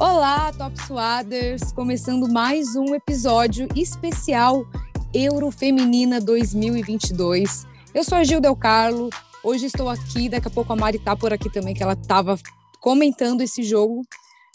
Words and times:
Olá, 0.00 0.52
Top 0.52 0.76
Suaders! 0.86 1.70
Começando 1.72 2.28
mais 2.28 2.74
um 2.74 2.96
episódio 2.96 3.68
especial 3.76 4.66
Eurofeminina 5.14 6.20
2022. 6.20 7.64
Eu 7.94 8.02
sou 8.02 8.18
a 8.18 8.24
Gil 8.24 8.40
Del 8.40 8.56
Carlo, 8.56 9.08
hoje 9.44 9.66
estou 9.66 9.88
aqui, 9.88 10.28
daqui 10.28 10.48
a 10.48 10.50
pouco 10.50 10.72
a 10.72 10.76
Mari 10.76 10.98
tá 10.98 11.14
por 11.14 11.32
aqui 11.32 11.48
também, 11.48 11.74
que 11.74 11.82
ela 11.82 11.92
estava 11.92 12.36
comentando 12.80 13.40
esse 13.40 13.62
jogo, 13.62 14.02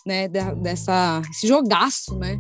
né, 0.06 0.28
dessa, 0.28 1.22
esse 1.32 1.48
jogaço, 1.48 2.16
né? 2.16 2.38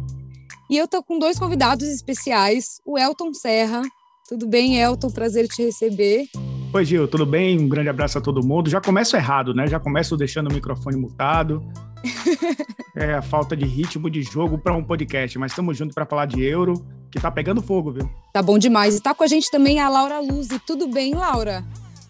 E 0.69 0.77
eu 0.77 0.85
tô 0.85 1.01
com 1.01 1.17
dois 1.17 1.39
convidados 1.39 1.87
especiais, 1.87 2.81
o 2.85 2.97
Elton 2.97 3.33
Serra. 3.33 3.81
Tudo 4.27 4.45
bem, 4.45 4.77
Elton? 4.77 5.09
Prazer 5.09 5.47
te 5.47 5.63
receber. 5.63 6.27
Oi, 6.71 6.85
Gil, 6.85 7.07
tudo 7.07 7.25
bem? 7.25 7.59
Um 7.59 7.67
grande 7.67 7.89
abraço 7.89 8.19
a 8.19 8.21
todo 8.21 8.45
mundo. 8.45 8.69
Já 8.69 8.79
começo 8.79 9.15
errado, 9.15 9.55
né? 9.55 9.65
Já 9.65 9.79
começo 9.79 10.15
deixando 10.15 10.51
o 10.51 10.53
microfone 10.53 10.95
mutado. 10.95 11.65
é 12.95 13.15
a 13.15 13.23
falta 13.23 13.57
de 13.57 13.65
ritmo 13.65 14.07
de 14.07 14.21
jogo 14.21 14.55
para 14.55 14.77
um 14.77 14.83
podcast, 14.83 15.39
mas 15.39 15.51
estamos 15.51 15.75
juntos 15.75 15.95
para 15.95 16.05
falar 16.05 16.27
de 16.27 16.43
euro, 16.43 16.85
que 17.09 17.19
tá 17.19 17.31
pegando 17.31 17.59
fogo, 17.59 17.91
viu? 17.91 18.07
Tá 18.31 18.43
bom 18.43 18.59
demais. 18.59 18.95
E 18.95 19.01
tá 19.01 19.15
com 19.15 19.23
a 19.23 19.27
gente 19.27 19.49
também 19.49 19.79
a 19.79 19.89
Laura 19.89 20.19
Luz. 20.19 20.51
E 20.51 20.59
tudo 20.59 20.87
bem, 20.87 21.15
Laura? 21.15 21.63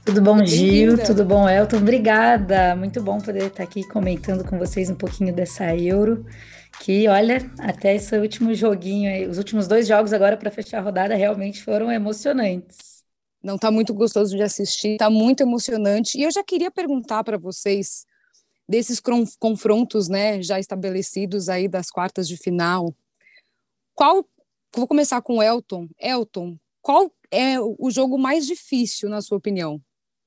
Tudo 0.04 0.22
bom, 0.22 0.46
Gil? 0.46 0.98
Tudo 1.06 1.24
bom, 1.24 1.48
Elton? 1.48 1.78
Obrigada. 1.78 2.76
Muito 2.76 3.02
bom 3.02 3.18
poder 3.20 3.46
estar 3.46 3.64
aqui 3.64 3.88
comentando 3.88 4.44
com 4.44 4.60
vocês 4.60 4.90
um 4.90 4.96
pouquinho 4.96 5.34
dessa 5.34 5.74
Euro. 5.74 6.26
Que, 6.82 7.08
olha, 7.08 7.50
até 7.60 7.96
esse 7.96 8.14
último 8.18 8.54
joguinho 8.54 9.10
aí, 9.10 9.26
os 9.26 9.38
últimos 9.38 9.70
dois 9.70 9.88
jogos 9.88 10.12
agora 10.12 10.36
para 10.36 10.52
fechar 10.52 10.80
a 10.80 10.82
rodada 10.82 11.16
realmente 11.16 11.64
foram 11.64 11.90
emocionantes. 11.90 12.99
Não 13.42 13.58
tá 13.58 13.72
muito 13.72 13.94
gostoso 13.94 14.36
de 14.36 14.44
assistir, 14.44 14.98
tá 14.98 15.10
muito 15.10 15.42
emocionante. 15.42 16.18
E 16.18 16.24
eu 16.24 16.32
já 16.32 16.44
queria 16.44 16.70
perguntar 16.70 17.24
para 17.24 17.38
vocês 17.38 18.06
desses 18.68 19.02
confrontos, 19.40 20.08
né, 20.08 20.42
já 20.44 20.60
estabelecidos 20.60 21.50
aí 21.50 21.68
das 21.68 21.90
quartas 21.90 22.28
de 22.28 22.38
final. 22.38 22.94
Qual 23.96 24.26
vou 24.76 24.88
começar 24.88 25.22
com 25.22 25.42
Elton. 25.42 25.88
Elton, 26.00 26.58
qual 26.82 27.12
é 27.32 27.60
o 27.60 27.90
jogo 27.92 28.18
mais 28.18 28.46
difícil 28.46 29.10
na 29.10 29.22
sua 29.22 29.38
opinião 29.38 29.82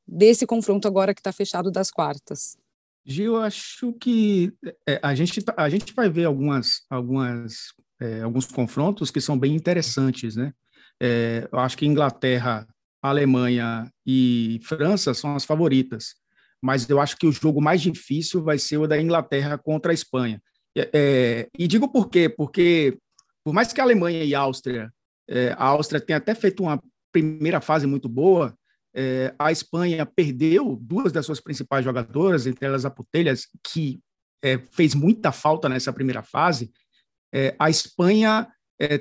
desse 0.06 0.46
confronto 0.46 0.86
agora 0.88 1.14
que 1.14 1.20
está 1.20 1.32
fechado 1.32 1.70
das 1.70 1.90
quartas? 1.90 2.56
Gil, 3.04 3.36
acho 3.36 3.92
que 3.94 4.52
é, 4.86 5.00
a, 5.02 5.14
gente, 5.14 5.42
tá, 5.42 5.54
a 5.56 5.68
gente 5.68 5.92
vai 5.92 6.08
ver 6.08 6.24
algumas, 6.24 6.84
algumas, 6.88 7.72
é, 8.00 8.22
alguns 8.22 8.46
confrontos 8.46 9.10
que 9.10 9.20
são 9.20 9.36
bem 9.36 9.54
interessantes, 9.54 10.36
né? 10.36 10.52
É, 11.00 11.48
eu 11.50 11.58
acho 11.58 11.76
que 11.76 11.86
Inglaterra, 11.86 12.66
Alemanha 13.02 13.90
e 14.06 14.60
França 14.64 15.12
são 15.12 15.34
as 15.34 15.44
favoritas 15.44 16.22
mas 16.62 16.88
eu 16.88 17.00
acho 17.00 17.16
que 17.16 17.26
o 17.26 17.32
jogo 17.32 17.60
mais 17.60 17.82
difícil 17.82 18.42
vai 18.42 18.56
ser 18.56 18.78
o 18.78 18.86
da 18.86 19.00
Inglaterra 19.00 19.58
contra 19.58 19.90
a 19.90 19.94
Espanha. 19.94 20.40
É, 20.76 20.90
é, 20.94 21.48
e 21.58 21.66
digo 21.66 21.90
por 21.90 22.08
quê? 22.08 22.28
Porque, 22.28 22.96
por 23.44 23.52
mais 23.52 23.72
que 23.72 23.80
a 23.80 23.84
Alemanha 23.84 24.22
e 24.22 24.32
a 24.32 24.40
Áustria, 24.40 24.92
é, 25.28 25.50
a 25.58 25.64
Áustria 25.64 26.00
tenha 26.00 26.18
até 26.18 26.34
feito 26.34 26.62
uma 26.62 26.80
primeira 27.10 27.60
fase 27.60 27.84
muito 27.86 28.08
boa, 28.08 28.56
é, 28.94 29.34
a 29.38 29.50
Espanha 29.50 30.06
perdeu 30.06 30.78
duas 30.80 31.12
das 31.12 31.26
suas 31.26 31.40
principais 31.40 31.84
jogadoras, 31.84 32.46
entre 32.46 32.64
elas 32.64 32.84
a 32.84 32.90
Putelhas, 32.90 33.48
que 33.66 34.00
é, 34.40 34.58
fez 34.70 34.94
muita 34.94 35.32
falta 35.32 35.68
nessa 35.68 35.92
primeira 35.92 36.22
fase. 36.22 36.72
É, 37.34 37.56
a 37.58 37.68
Espanha 37.68 38.48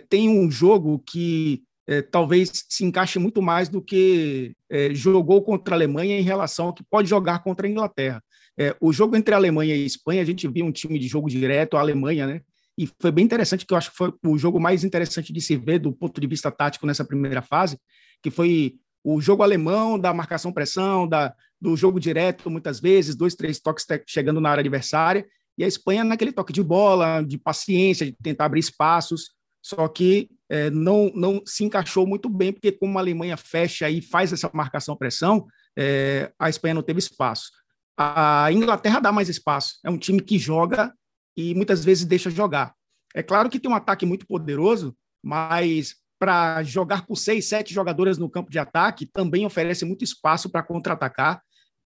tem 0.09 0.29
um 0.29 0.51
jogo 0.51 0.99
que 0.99 1.63
é, 1.91 2.01
talvez 2.01 2.65
se 2.69 2.85
encaixe 2.85 3.19
muito 3.19 3.41
mais 3.41 3.67
do 3.67 3.81
que 3.81 4.55
é, 4.69 4.95
jogou 4.95 5.41
contra 5.41 5.75
a 5.75 5.77
Alemanha 5.77 6.17
em 6.17 6.23
relação 6.23 6.67
ao 6.67 6.73
que 6.73 6.83
pode 6.83 7.09
jogar 7.09 7.43
contra 7.43 7.67
a 7.67 7.69
Inglaterra. 7.69 8.23
É, 8.57 8.73
o 8.79 8.93
jogo 8.93 9.17
entre 9.17 9.33
a 9.33 9.37
Alemanha 9.37 9.75
e 9.75 9.83
a 9.83 9.85
Espanha, 9.85 10.21
a 10.21 10.25
gente 10.25 10.47
viu 10.47 10.65
um 10.65 10.71
time 10.71 10.97
de 10.97 11.09
jogo 11.09 11.29
direto, 11.29 11.75
a 11.75 11.81
Alemanha, 11.81 12.25
né? 12.25 12.41
E 12.77 12.87
foi 12.97 13.11
bem 13.11 13.25
interessante, 13.25 13.65
que 13.65 13.73
eu 13.73 13.77
acho 13.77 13.91
que 13.91 13.97
foi 13.97 14.13
o 14.25 14.37
jogo 14.37 14.57
mais 14.57 14.85
interessante 14.85 15.33
de 15.33 15.41
se 15.41 15.57
ver 15.57 15.79
do 15.79 15.91
ponto 15.91 16.21
de 16.21 16.27
vista 16.27 16.49
tático 16.49 16.87
nessa 16.87 17.03
primeira 17.03 17.41
fase, 17.41 17.77
que 18.23 18.31
foi 18.31 18.75
o 19.03 19.19
jogo 19.19 19.43
alemão 19.43 19.99
da 19.99 20.13
marcação-pressão, 20.13 21.05
da, 21.05 21.33
do 21.59 21.75
jogo 21.75 21.99
direto, 21.99 22.49
muitas 22.49 22.79
vezes, 22.79 23.15
dois, 23.15 23.35
três 23.35 23.59
toques 23.59 23.85
chegando 24.07 24.39
na 24.39 24.49
área 24.49 24.61
adversária, 24.61 25.27
e 25.57 25.63
a 25.65 25.67
Espanha 25.67 26.05
naquele 26.05 26.31
toque 26.31 26.53
de 26.53 26.63
bola, 26.63 27.21
de 27.21 27.37
paciência, 27.37 28.05
de 28.05 28.13
tentar 28.13 28.45
abrir 28.45 28.61
espaços, 28.61 29.31
só 29.61 29.87
que 29.87 30.29
é, 30.49 30.69
não, 30.69 31.11
não 31.15 31.41
se 31.45 31.63
encaixou 31.63 32.05
muito 32.05 32.27
bem, 32.27 32.51
porque 32.51 32.71
como 32.71 32.97
a 32.97 33.01
Alemanha 33.01 33.37
fecha 33.37 33.89
e 33.89 34.01
faz 34.01 34.33
essa 34.33 34.49
marcação-pressão, 34.53 35.47
é, 35.77 36.31
a 36.37 36.49
Espanha 36.49 36.73
não 36.73 36.83
teve 36.83 36.99
espaço. 36.99 37.51
A 37.97 38.51
Inglaterra 38.51 38.99
dá 38.99 39.11
mais 39.11 39.29
espaço, 39.29 39.79
é 39.83 39.89
um 39.89 39.97
time 39.97 40.21
que 40.21 40.39
joga 40.39 40.93
e 41.37 41.53
muitas 41.53 41.85
vezes 41.85 42.05
deixa 42.05 42.29
jogar. 42.29 42.73
É 43.13 43.21
claro 43.21 43.49
que 43.49 43.59
tem 43.59 43.69
um 43.69 43.75
ataque 43.75 44.05
muito 44.05 44.25
poderoso, 44.25 44.95
mas 45.23 45.95
para 46.19 46.61
jogar 46.63 47.05
com 47.05 47.15
seis, 47.15 47.45
sete 47.45 47.73
jogadoras 47.73 48.17
no 48.17 48.29
campo 48.29 48.51
de 48.51 48.59
ataque 48.59 49.05
também 49.05 49.45
oferece 49.45 49.85
muito 49.85 50.03
espaço 50.03 50.49
para 50.49 50.63
contra-atacar. 50.63 51.41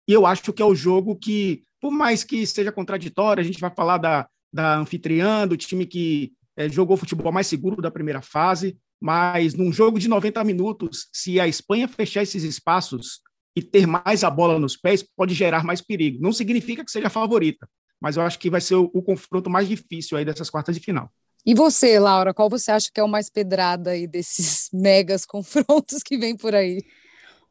E 0.07 0.13
eu 0.13 0.25
acho 0.25 0.51
que 0.51 0.61
é 0.61 0.65
o 0.65 0.75
jogo 0.75 1.15
que, 1.15 1.63
por 1.79 1.91
mais 1.91 2.23
que 2.23 2.45
seja 2.45 2.71
contraditório, 2.71 3.41
a 3.41 3.45
gente 3.45 3.59
vai 3.59 3.71
falar 3.73 3.97
da, 3.97 4.27
da 4.51 4.77
anfitriã, 4.77 5.47
do 5.47 5.55
time 5.55 5.85
que 5.85 6.33
é, 6.57 6.69
jogou 6.69 6.97
futebol 6.97 7.31
mais 7.31 7.47
seguro 7.47 7.81
da 7.81 7.91
primeira 7.91 8.21
fase, 8.21 8.77
mas 9.01 9.53
num 9.53 9.71
jogo 9.71 9.99
de 9.99 10.07
90 10.07 10.43
minutos, 10.43 11.09
se 11.11 11.39
a 11.39 11.47
Espanha 11.47 11.87
fechar 11.87 12.23
esses 12.23 12.43
espaços 12.43 13.21
e 13.55 13.61
ter 13.61 13.85
mais 13.85 14.23
a 14.23 14.29
bola 14.29 14.59
nos 14.59 14.77
pés, 14.77 15.03
pode 15.15 15.33
gerar 15.33 15.63
mais 15.63 15.81
perigo. 15.81 16.21
Não 16.21 16.31
significa 16.31 16.83
que 16.83 16.91
seja 16.91 17.07
a 17.07 17.09
favorita, 17.09 17.67
mas 17.99 18.17
eu 18.17 18.23
acho 18.23 18.39
que 18.39 18.49
vai 18.49 18.61
ser 18.61 18.75
o, 18.75 18.89
o 18.93 19.01
confronto 19.01 19.49
mais 19.49 19.67
difícil 19.67 20.17
aí 20.17 20.25
dessas 20.25 20.49
quartas 20.49 20.75
de 20.75 20.81
final. 20.81 21.11
E 21.45 21.53
você, 21.53 21.99
Laura, 21.99 22.33
qual 22.33 22.49
você 22.49 22.71
acha 22.71 22.89
que 22.93 22.99
é 22.99 23.03
o 23.03 23.07
mais 23.07 23.29
pedrada 23.29 23.91
aí 23.91 24.07
desses 24.07 24.69
megas 24.73 25.25
confrontos 25.25 26.01
que 26.01 26.17
vem 26.17 26.35
por 26.35 26.55
aí? 26.55 26.81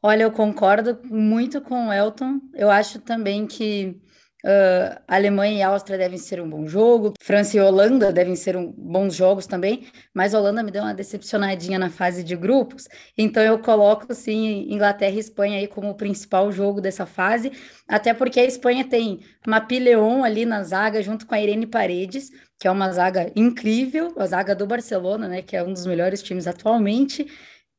Olha, 0.02 0.24
eu 0.24 0.32
concordo 0.32 0.98
muito 1.04 1.60
com 1.60 1.88
o 1.88 1.92
Elton. 1.92 2.41
Eu 2.54 2.70
acho 2.70 2.98
também 2.98 3.46
que 3.46 4.00
Uh, 4.44 4.98
Alemanha 5.06 5.58
e 5.58 5.62
Áustria 5.62 5.97
devem 5.97 6.19
ser 6.19 6.41
um 6.41 6.50
bom 6.50 6.66
jogo, 6.66 7.14
França 7.20 7.56
e 7.56 7.60
Holanda 7.60 8.12
devem 8.12 8.34
ser 8.34 8.56
um, 8.56 8.72
bons 8.72 9.14
jogos 9.14 9.47
também, 9.47 9.86
mas 10.12 10.34
Holanda 10.34 10.64
me 10.64 10.72
deu 10.72 10.82
uma 10.82 10.92
decepcionadinha 10.92 11.78
na 11.78 11.88
fase 11.88 12.25
de 12.25 12.34
grupos, 12.34 12.88
então 13.16 13.41
eu 13.41 13.60
coloco 13.60 14.12
sim 14.12 14.66
Inglaterra 14.69 15.14
e 15.14 15.20
Espanha 15.20 15.58
aí 15.58 15.69
como 15.69 15.91
o 15.91 15.94
principal 15.94 16.50
jogo 16.50 16.80
dessa 16.80 17.06
fase, 17.06 17.53
até 17.86 18.12
porque 18.12 18.41
a 18.41 18.44
Espanha 18.44 18.84
tem 18.84 19.20
Mapi 19.47 19.78
Leon 19.78 20.25
ali 20.25 20.44
na 20.44 20.64
zaga 20.64 21.00
junto 21.03 21.24
com 21.24 21.36
a 21.36 21.41
Irene 21.41 21.66
Paredes, 21.66 22.30
que 22.59 22.66
é 22.66 22.70
uma 22.70 22.91
zaga 22.91 23.30
incrível, 23.36 24.12
a 24.16 24.26
zaga 24.26 24.56
do 24.56 24.66
Barcelona, 24.66 25.28
né, 25.28 25.42
que 25.42 25.56
é 25.56 25.62
um 25.62 25.72
dos 25.72 25.86
melhores 25.86 26.20
times 26.20 26.48
atualmente, 26.48 27.28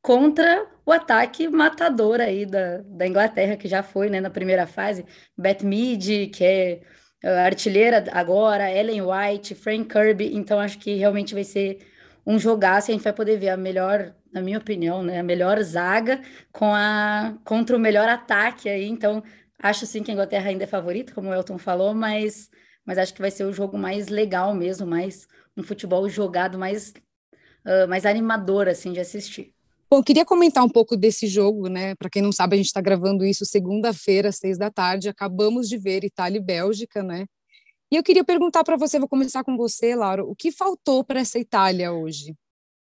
contra 0.01 0.65
o 0.85 0.91
ataque 0.91 1.47
matador 1.47 2.19
aí 2.19 2.45
da, 2.45 2.79
da 2.79 3.07
Inglaterra, 3.07 3.57
que 3.57 3.67
já 3.67 3.81
foi 3.83 4.09
né, 4.09 4.19
na 4.19 4.29
primeira 4.29 4.67
fase. 4.67 5.05
Beth 5.37 5.63
Mead, 5.63 6.27
que 6.27 6.43
é 6.43 6.81
artilheira 7.45 8.03
agora, 8.11 8.69
Ellen 8.71 9.01
White, 9.01 9.55
Frank 9.55 9.85
Kirby. 9.85 10.35
Então, 10.35 10.59
acho 10.59 10.77
que 10.79 10.95
realmente 10.95 11.33
vai 11.33 11.43
ser 11.43 11.79
um 12.25 12.37
jogaço. 12.37 12.91
A 12.91 12.93
gente 12.93 13.03
vai 13.03 13.13
poder 13.13 13.37
ver 13.37 13.49
a 13.49 13.57
melhor, 13.57 14.13
na 14.31 14.41
minha 14.41 14.57
opinião, 14.57 15.03
né, 15.03 15.19
a 15.19 15.23
melhor 15.23 15.61
zaga 15.63 16.21
com 16.51 16.73
a, 16.73 17.37
contra 17.45 17.75
o 17.75 17.79
melhor 17.79 18.09
ataque 18.09 18.69
aí. 18.69 18.87
Então, 18.87 19.23
acho 19.59 19.85
sim 19.85 20.03
que 20.03 20.11
a 20.11 20.13
Inglaterra 20.13 20.49
ainda 20.49 20.65
é 20.65 20.67
favorita, 20.67 21.13
como 21.13 21.29
o 21.29 21.33
Elton 21.33 21.57
falou, 21.57 21.93
mas, 21.93 22.49
mas 22.85 22.97
acho 22.97 23.13
que 23.13 23.21
vai 23.21 23.31
ser 23.31 23.45
o 23.45 23.53
jogo 23.53 23.77
mais 23.77 24.09
legal 24.09 24.53
mesmo, 24.53 24.85
mais 24.85 25.27
um 25.55 25.63
futebol 25.63 26.07
jogado 26.09 26.57
mais, 26.57 26.93
uh, 27.65 27.87
mais 27.87 28.05
animador 28.05 28.67
assim 28.67 28.91
de 28.91 28.99
assistir. 28.99 29.53
Bom, 29.93 30.01
queria 30.01 30.25
comentar 30.25 30.63
um 30.63 30.69
pouco 30.69 30.97
desse 30.97 31.27
jogo, 31.27 31.69
né? 31.69 31.93
Para 31.93 32.09
quem 32.09 32.19
não 32.19 32.31
sabe, 32.31 32.55
a 32.55 32.57
gente 32.57 32.65
está 32.65 32.81
gravando 32.81 33.23
isso 33.23 33.45
segunda-feira, 33.45 34.29
às 34.29 34.37
seis 34.37 34.57
da 34.57 34.71
tarde. 34.71 35.07
Acabamos 35.07 35.69
de 35.69 35.77
ver 35.77 36.03
Itália 36.03 36.39
e 36.39 36.43
Bélgica, 36.43 37.03
né? 37.03 37.27
E 37.91 37.95
eu 37.95 38.01
queria 38.01 38.23
perguntar 38.23 38.63
para 38.63 38.75
você, 38.75 38.97
vou 38.97 39.07
começar 39.07 39.43
com 39.43 39.55
você, 39.55 39.93
Laura, 39.93 40.25
o 40.25 40.35
que 40.35 40.51
faltou 40.51 41.03
para 41.03 41.19
essa 41.19 41.37
Itália 41.37 41.91
hoje? 41.91 42.33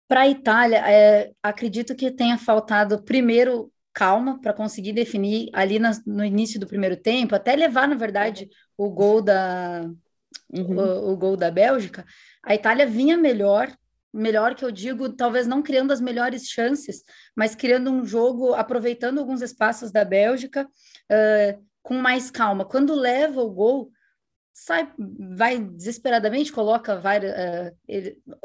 Para 0.07 0.21
a 0.21 0.29
Itália, 0.29 0.77
é, 0.89 1.31
acredito 1.43 1.97
que 1.97 2.09
tenha 2.11 2.37
faltado 2.37 3.03
primeiro 3.03 3.69
calma 3.93 4.39
para 4.39 4.53
conseguir 4.53 4.93
definir 4.93 5.49
ali 5.51 5.79
na, 5.79 5.91
no 6.07 6.23
início 6.23 6.61
do 6.61 6.65
primeiro 6.65 6.95
tempo, 6.95 7.35
até 7.35 7.57
levar, 7.57 7.89
na 7.89 7.95
verdade, 7.95 8.49
o 8.77 8.89
gol 8.89 9.21
da 9.21 9.81
uhum. 10.49 10.77
o, 10.79 11.11
o 11.11 11.17
gol 11.17 11.35
da 11.35 11.51
Bélgica. 11.51 12.05
A 12.41 12.55
Itália 12.55 12.85
vinha 12.85 13.17
melhor, 13.17 13.69
melhor 14.13 14.55
que 14.55 14.65
eu 14.65 14.71
digo, 14.71 15.09
talvez 15.09 15.47
não 15.47 15.61
criando 15.61 15.91
as 15.91 16.01
melhores 16.01 16.47
chances, 16.47 17.03
mas 17.35 17.55
criando 17.55 17.91
um 17.91 18.05
jogo, 18.05 18.53
aproveitando 18.53 19.19
alguns 19.19 19.41
espaços 19.41 19.91
da 19.91 20.03
Bélgica 20.03 20.65
uh, 20.65 21.65
com 21.81 21.95
mais 21.95 22.29
calma. 22.29 22.65
Quando 22.65 22.93
leva 22.93 23.41
o 23.41 23.49
gol, 23.49 23.91
sai, 24.53 24.91
vai 25.35 25.59
desesperadamente, 25.59 26.51
coloca 26.51 26.99
várias, 26.99 27.33
uh, 27.33 27.75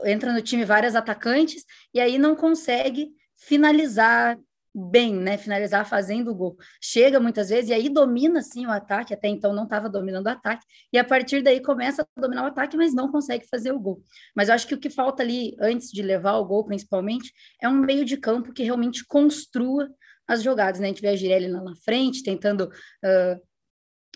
entra 0.05 0.33
no 0.33 0.43
time 0.43 0.65
várias 0.65 0.95
atacantes 0.95 1.65
e 1.93 2.01
aí 2.01 2.19
não 2.19 2.37
consegue 2.37 3.11
finalizar 3.37 4.39
bem, 4.79 5.15
né? 5.15 5.39
Finalizar 5.39 5.89
fazendo 5.89 6.31
o 6.31 6.35
gol. 6.35 6.57
Chega 6.83 7.19
muitas 7.19 7.49
vezes 7.49 7.71
e 7.71 7.73
aí 7.73 7.89
domina 7.89 8.43
sim 8.43 8.67
o 8.67 8.71
ataque, 8.71 9.15
até 9.15 9.27
então 9.27 9.55
não 9.55 9.65
estava 9.65 9.89
dominando 9.89 10.27
o 10.27 10.31
ataque, 10.31 10.67
e 10.93 10.99
a 10.99 11.05
partir 11.05 11.43
daí 11.43 11.63
começa 11.63 12.03
a 12.03 12.21
dominar 12.21 12.45
o 12.45 12.47
ataque, 12.49 12.77
mas 12.77 12.93
não 12.93 13.11
consegue 13.11 13.47
fazer 13.49 13.73
o 13.73 13.81
gol. 13.81 14.03
Mas 14.35 14.49
eu 14.49 14.55
acho 14.55 14.67
que 14.67 14.75
o 14.75 14.79
que 14.79 14.91
falta 14.91 15.23
ali, 15.23 15.57
antes 15.59 15.91
de 15.91 16.03
levar 16.03 16.35
o 16.37 16.45
gol, 16.45 16.65
principalmente, 16.65 17.33
é 17.61 17.67
um 17.69 17.75
meio 17.75 18.05
de 18.05 18.19
campo 18.19 18.53
que 18.53 18.63
realmente 18.63 19.05
construa 19.07 19.89
as 20.29 20.43
jogadas, 20.43 20.81
né? 20.81 20.89
A 20.89 20.91
gente 20.91 21.01
vê 21.01 21.09
a 21.09 21.17
Girelli 21.17 21.49
lá 21.49 21.63
na 21.63 21.75
frente, 21.77 22.23
tentando 22.23 22.65
uh, 22.65 23.41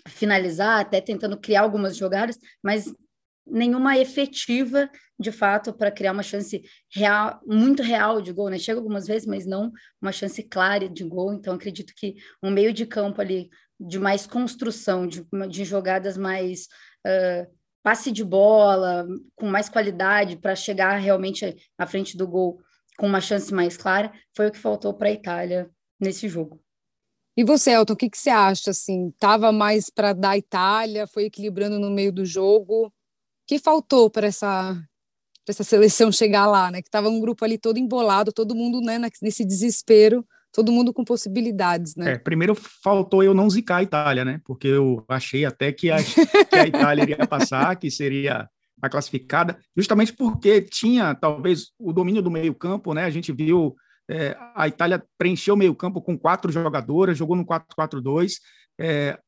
finalizar, 0.07 0.79
até 0.81 1.01
tentando 1.01 1.39
criar 1.39 1.61
algumas 1.61 1.97
jogadas, 1.97 2.37
mas 2.61 2.93
nenhuma 3.45 3.97
efetiva, 3.97 4.89
de 5.19 5.31
fato, 5.31 5.73
para 5.73 5.91
criar 5.91 6.11
uma 6.11 6.23
chance 6.23 6.61
real, 6.93 7.39
muito 7.45 7.83
real 7.83 8.21
de 8.21 8.31
gol, 8.31 8.49
né? 8.49 8.57
Chega 8.57 8.79
algumas 8.79 9.07
vezes, 9.07 9.27
mas 9.27 9.45
não 9.45 9.71
uma 10.01 10.11
chance 10.11 10.41
clara 10.43 10.87
de 10.87 11.03
gol. 11.03 11.33
Então, 11.33 11.53
acredito 11.53 11.93
que 11.95 12.15
um 12.41 12.51
meio 12.51 12.73
de 12.73 12.85
campo 12.85 13.21
ali 13.21 13.49
de 13.79 13.99
mais 13.99 14.27
construção, 14.27 15.07
de, 15.07 15.25
de 15.49 15.65
jogadas 15.65 16.17
mais 16.17 16.67
uh, 17.05 17.51
passe 17.83 18.11
de 18.11 18.23
bola, 18.23 19.07
com 19.35 19.47
mais 19.47 19.67
qualidade 19.67 20.37
para 20.37 20.55
chegar 20.55 20.97
realmente 20.97 21.55
à 21.77 21.87
frente 21.87 22.15
do 22.15 22.27
gol 22.27 22.61
com 22.97 23.07
uma 23.07 23.21
chance 23.21 23.51
mais 23.53 23.75
clara, 23.75 24.11
foi 24.35 24.47
o 24.47 24.51
que 24.51 24.59
faltou 24.59 24.93
para 24.93 25.09
a 25.09 25.11
Itália 25.11 25.69
nesse 25.99 26.29
jogo. 26.29 26.61
E 27.35 27.43
você, 27.43 27.71
Elton, 27.71 27.93
o 27.93 27.95
que, 27.95 28.09
que 28.09 28.17
você 28.17 28.29
acha? 28.29 28.71
Assim, 28.71 29.11
tava 29.17 29.51
mais 29.51 29.89
para 29.89 30.13
dar 30.13 30.37
Itália, 30.37 31.07
foi 31.07 31.25
equilibrando 31.25 31.79
no 31.79 31.89
meio 31.89 32.11
do 32.11 32.25
jogo? 32.25 32.93
Que 33.51 33.59
faltou 33.59 34.09
para 34.09 34.27
essa 34.27 34.81
essa 35.45 35.63
seleção 35.65 36.09
chegar 36.09 36.47
lá, 36.47 36.71
né? 36.71 36.81
Que 36.81 36.87
estava 36.87 37.09
um 37.09 37.19
grupo 37.19 37.43
ali 37.43 37.57
todo 37.57 37.77
embolado, 37.77 38.31
todo 38.31 38.55
mundo, 38.55 38.79
né, 38.79 38.97
nesse 39.21 39.43
desespero, 39.43 40.25
todo 40.53 40.71
mundo 40.71 40.93
com 40.93 41.03
possibilidades, 41.03 41.93
né? 41.97 42.13
É, 42.13 42.17
primeiro 42.17 42.55
faltou 42.55 43.21
eu 43.21 43.33
não 43.33 43.49
zicar 43.49 43.77
a 43.77 43.83
Itália, 43.83 44.23
né? 44.23 44.39
Porque 44.45 44.69
eu 44.69 45.03
achei 45.09 45.43
até 45.43 45.73
que 45.73 45.91
a, 45.91 45.97
que 46.01 46.55
a 46.55 46.65
Itália 46.65 47.03
iria 47.03 47.27
passar, 47.27 47.75
que 47.75 47.91
seria 47.91 48.47
a 48.81 48.89
classificada, 48.89 49.59
justamente 49.75 50.13
porque 50.13 50.61
tinha 50.61 51.13
talvez 51.13 51.71
o 51.77 51.91
domínio 51.91 52.21
do 52.21 52.31
meio-campo, 52.31 52.93
né? 52.93 53.03
A 53.03 53.09
gente 53.09 53.33
viu 53.33 53.75
é, 54.09 54.37
a 54.55 54.65
Itália 54.69 55.03
preencheu 55.17 55.55
o 55.55 55.57
meio-campo 55.57 56.01
com 56.01 56.17
quatro 56.17 56.53
jogadoras, 56.53 57.17
jogou 57.17 57.35
no 57.35 57.45
4-4-2. 57.45 58.35
É, 58.79 59.19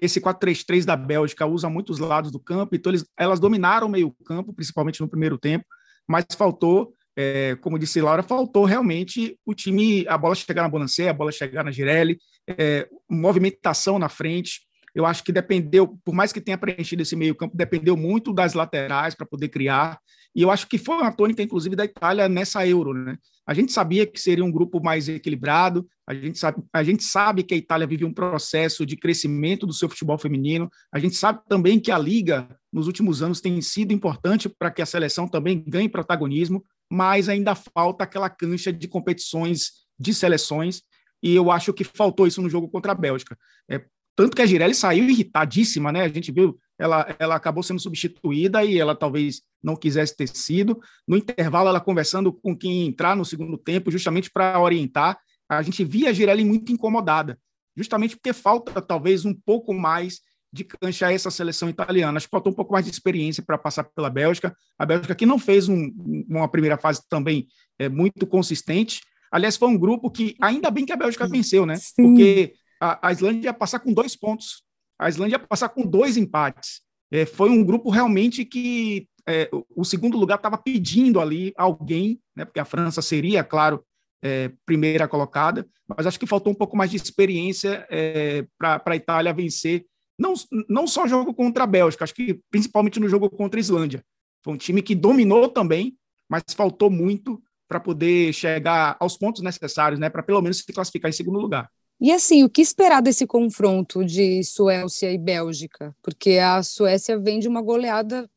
esse 0.00 0.20
4-3-3 0.20 0.84
da 0.84 0.96
Bélgica 0.96 1.46
usa 1.46 1.68
muitos 1.68 1.98
lados 1.98 2.30
do 2.30 2.38
campo, 2.38 2.74
então 2.74 2.90
eles, 2.90 3.04
elas 3.18 3.40
dominaram 3.40 3.86
o 3.86 3.90
meio-campo, 3.90 4.52
principalmente 4.52 5.00
no 5.00 5.08
primeiro 5.08 5.38
tempo, 5.38 5.64
mas 6.06 6.24
faltou, 6.36 6.92
é, 7.16 7.56
como 7.60 7.78
disse 7.78 8.00
Laura, 8.00 8.22
faltou 8.22 8.64
realmente 8.64 9.38
o 9.44 9.54
time, 9.54 10.06
a 10.08 10.18
bola 10.18 10.34
chegar 10.34 10.62
na 10.62 10.68
Bonancé, 10.68 11.08
a 11.08 11.14
bola 11.14 11.32
chegar 11.32 11.64
na 11.64 11.70
Girelli, 11.70 12.18
é, 12.46 12.88
movimentação 13.08 13.98
na 13.98 14.08
frente. 14.08 14.62
Eu 14.94 15.04
acho 15.04 15.24
que 15.24 15.32
dependeu, 15.32 15.98
por 16.04 16.14
mais 16.14 16.32
que 16.32 16.40
tenha 16.40 16.58
preenchido 16.58 17.02
esse 17.02 17.16
meio-campo, 17.16 17.56
dependeu 17.56 17.96
muito 17.96 18.32
das 18.32 18.54
laterais 18.54 19.14
para 19.14 19.26
poder 19.26 19.48
criar. 19.48 19.98
E 20.34 20.42
eu 20.42 20.50
acho 20.50 20.66
que 20.66 20.78
foi 20.78 20.96
uma 20.96 21.12
tônica, 21.12 21.42
inclusive, 21.42 21.76
da 21.76 21.84
Itália 21.84 22.28
nessa 22.28 22.66
Euro, 22.66 22.92
né? 22.92 23.16
A 23.46 23.54
gente 23.54 23.72
sabia 23.72 24.06
que 24.06 24.20
seria 24.20 24.44
um 24.44 24.50
grupo 24.50 24.82
mais 24.82 25.08
equilibrado, 25.08 25.86
a 26.06 26.14
gente 26.14 26.38
sabe, 26.38 26.62
a 26.72 26.82
gente 26.82 27.04
sabe 27.04 27.42
que 27.42 27.54
a 27.54 27.56
Itália 27.56 27.86
vive 27.86 28.04
um 28.04 28.12
processo 28.12 28.84
de 28.84 28.96
crescimento 28.96 29.66
do 29.66 29.72
seu 29.72 29.88
futebol 29.88 30.18
feminino, 30.18 30.70
a 30.92 30.98
gente 30.98 31.14
sabe 31.14 31.40
também 31.48 31.78
que 31.78 31.90
a 31.90 31.98
Liga, 31.98 32.48
nos 32.72 32.86
últimos 32.86 33.22
anos, 33.22 33.40
tem 33.40 33.60
sido 33.60 33.92
importante 33.92 34.48
para 34.48 34.70
que 34.70 34.82
a 34.82 34.86
seleção 34.86 35.28
também 35.28 35.62
ganhe 35.66 35.88
protagonismo, 35.88 36.64
mas 36.90 37.28
ainda 37.28 37.54
falta 37.54 38.04
aquela 38.04 38.30
cancha 38.30 38.72
de 38.72 38.88
competições 38.88 39.84
de 39.98 40.12
seleções, 40.12 40.82
e 41.22 41.34
eu 41.34 41.50
acho 41.50 41.72
que 41.72 41.84
faltou 41.84 42.26
isso 42.26 42.42
no 42.42 42.50
jogo 42.50 42.68
contra 42.68 42.92
a 42.92 42.94
Bélgica. 42.94 43.38
É, 43.70 43.82
tanto 44.16 44.36
que 44.36 44.42
a 44.42 44.46
Girelli 44.46 44.74
saiu 44.74 45.08
irritadíssima, 45.08 45.90
né? 45.90 46.02
A 46.02 46.08
gente 46.08 46.30
viu, 46.30 46.58
ela, 46.78 47.14
ela 47.18 47.34
acabou 47.34 47.62
sendo 47.62 47.80
substituída 47.80 48.64
e 48.64 48.78
ela 48.78 48.94
talvez 48.94 49.42
não 49.62 49.76
quisesse 49.76 50.16
ter 50.16 50.28
sido. 50.28 50.80
No 51.06 51.16
intervalo, 51.16 51.68
ela 51.68 51.80
conversando 51.80 52.32
com 52.32 52.56
quem 52.56 52.86
entrar 52.86 53.16
no 53.16 53.24
segundo 53.24 53.58
tempo, 53.58 53.90
justamente 53.90 54.30
para 54.30 54.60
orientar. 54.60 55.18
A 55.48 55.62
gente 55.62 55.84
via 55.84 56.10
a 56.10 56.12
Girelli 56.12 56.44
muito 56.44 56.72
incomodada, 56.72 57.38
justamente 57.76 58.16
porque 58.16 58.32
falta 58.32 58.80
talvez 58.80 59.24
um 59.24 59.34
pouco 59.34 59.74
mais 59.74 60.20
de 60.52 60.62
cancha 60.62 61.08
a 61.08 61.12
essa 61.12 61.30
seleção 61.30 61.68
italiana. 61.68 62.16
Acho 62.16 62.28
que 62.28 62.30
faltou 62.30 62.52
um 62.52 62.56
pouco 62.56 62.72
mais 62.72 62.84
de 62.84 62.90
experiência 62.92 63.42
para 63.44 63.58
passar 63.58 63.82
pela 63.82 64.08
Bélgica. 64.08 64.56
A 64.78 64.86
Bélgica 64.86 65.14
que 65.14 65.26
não 65.26 65.38
fez 65.38 65.68
um, 65.68 65.90
uma 66.28 66.48
primeira 66.48 66.78
fase 66.78 67.02
também 67.08 67.48
é, 67.76 67.88
muito 67.88 68.24
consistente. 68.24 69.00
Aliás, 69.32 69.56
foi 69.56 69.68
um 69.68 69.76
grupo 69.76 70.08
que, 70.08 70.36
ainda 70.40 70.70
bem 70.70 70.86
que 70.86 70.92
a 70.92 70.96
Bélgica 70.96 71.26
venceu, 71.26 71.66
né? 71.66 71.74
Sim. 71.74 72.04
Porque 72.04 72.54
a, 73.02 73.12
Islândia 73.12 73.48
ia 73.48 73.54
passar 73.54 73.80
com 73.80 73.92
dois 73.92 74.16
pontos, 74.16 74.62
a 74.98 75.08
Islândia 75.08 75.36
ia 75.36 75.46
passar 75.46 75.68
com 75.68 75.86
dois 75.86 76.16
empates. 76.16 76.82
É, 77.10 77.24
foi 77.24 77.50
um 77.50 77.64
grupo 77.64 77.90
realmente 77.90 78.44
que 78.44 79.08
é, 79.26 79.48
o 79.74 79.84
segundo 79.84 80.18
lugar 80.18 80.36
estava 80.36 80.58
pedindo 80.58 81.20
ali 81.20 81.52
alguém, 81.56 82.20
né, 82.36 82.44
porque 82.44 82.60
a 82.60 82.64
França 82.64 83.00
seria, 83.00 83.42
claro, 83.42 83.84
é, 84.22 84.50
primeira 84.66 85.08
colocada, 85.08 85.66
mas 85.86 86.06
acho 86.06 86.18
que 86.18 86.26
faltou 86.26 86.52
um 86.52 86.56
pouco 86.56 86.76
mais 86.76 86.90
de 86.90 86.96
experiência 86.96 87.86
é, 87.90 88.46
para 88.58 88.82
a 88.84 88.96
Itália 88.96 89.32
vencer, 89.32 89.86
não, 90.18 90.34
não 90.68 90.86
só 90.86 91.06
jogo 91.06 91.34
contra 91.34 91.64
a 91.64 91.66
Bélgica, 91.66 92.04
acho 92.04 92.14
que 92.14 92.40
principalmente 92.50 93.00
no 93.00 93.08
jogo 93.08 93.28
contra 93.28 93.58
a 93.58 93.62
Islândia. 93.62 94.04
Foi 94.42 94.54
um 94.54 94.58
time 94.58 94.82
que 94.82 94.94
dominou 94.94 95.48
também, 95.48 95.96
mas 96.28 96.42
faltou 96.54 96.90
muito 96.90 97.42
para 97.68 97.80
poder 97.80 98.32
chegar 98.32 98.96
aos 99.00 99.16
pontos 99.16 99.42
necessários, 99.42 99.98
né, 99.98 100.08
para 100.08 100.22
pelo 100.22 100.40
menos 100.40 100.58
se 100.58 100.72
classificar 100.72 101.08
em 101.08 101.14
segundo 101.14 101.38
lugar. 101.38 101.68
E 102.04 102.12
assim, 102.12 102.44
o 102.44 102.50
que 102.50 102.60
esperar 102.60 103.00
desse 103.00 103.26
confronto 103.26 104.04
de 104.04 104.44
Suécia 104.44 105.10
e 105.10 105.16
Bélgica? 105.16 105.96
Porque 106.02 106.32
a 106.32 106.62
Suécia 106.62 107.18
vem 107.18 107.38
de 107.38 107.48
uma 107.48 107.62
goleada 107.62 108.28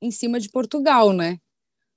em 0.00 0.12
cima 0.12 0.38
de 0.38 0.48
Portugal, 0.48 1.12
né? 1.12 1.40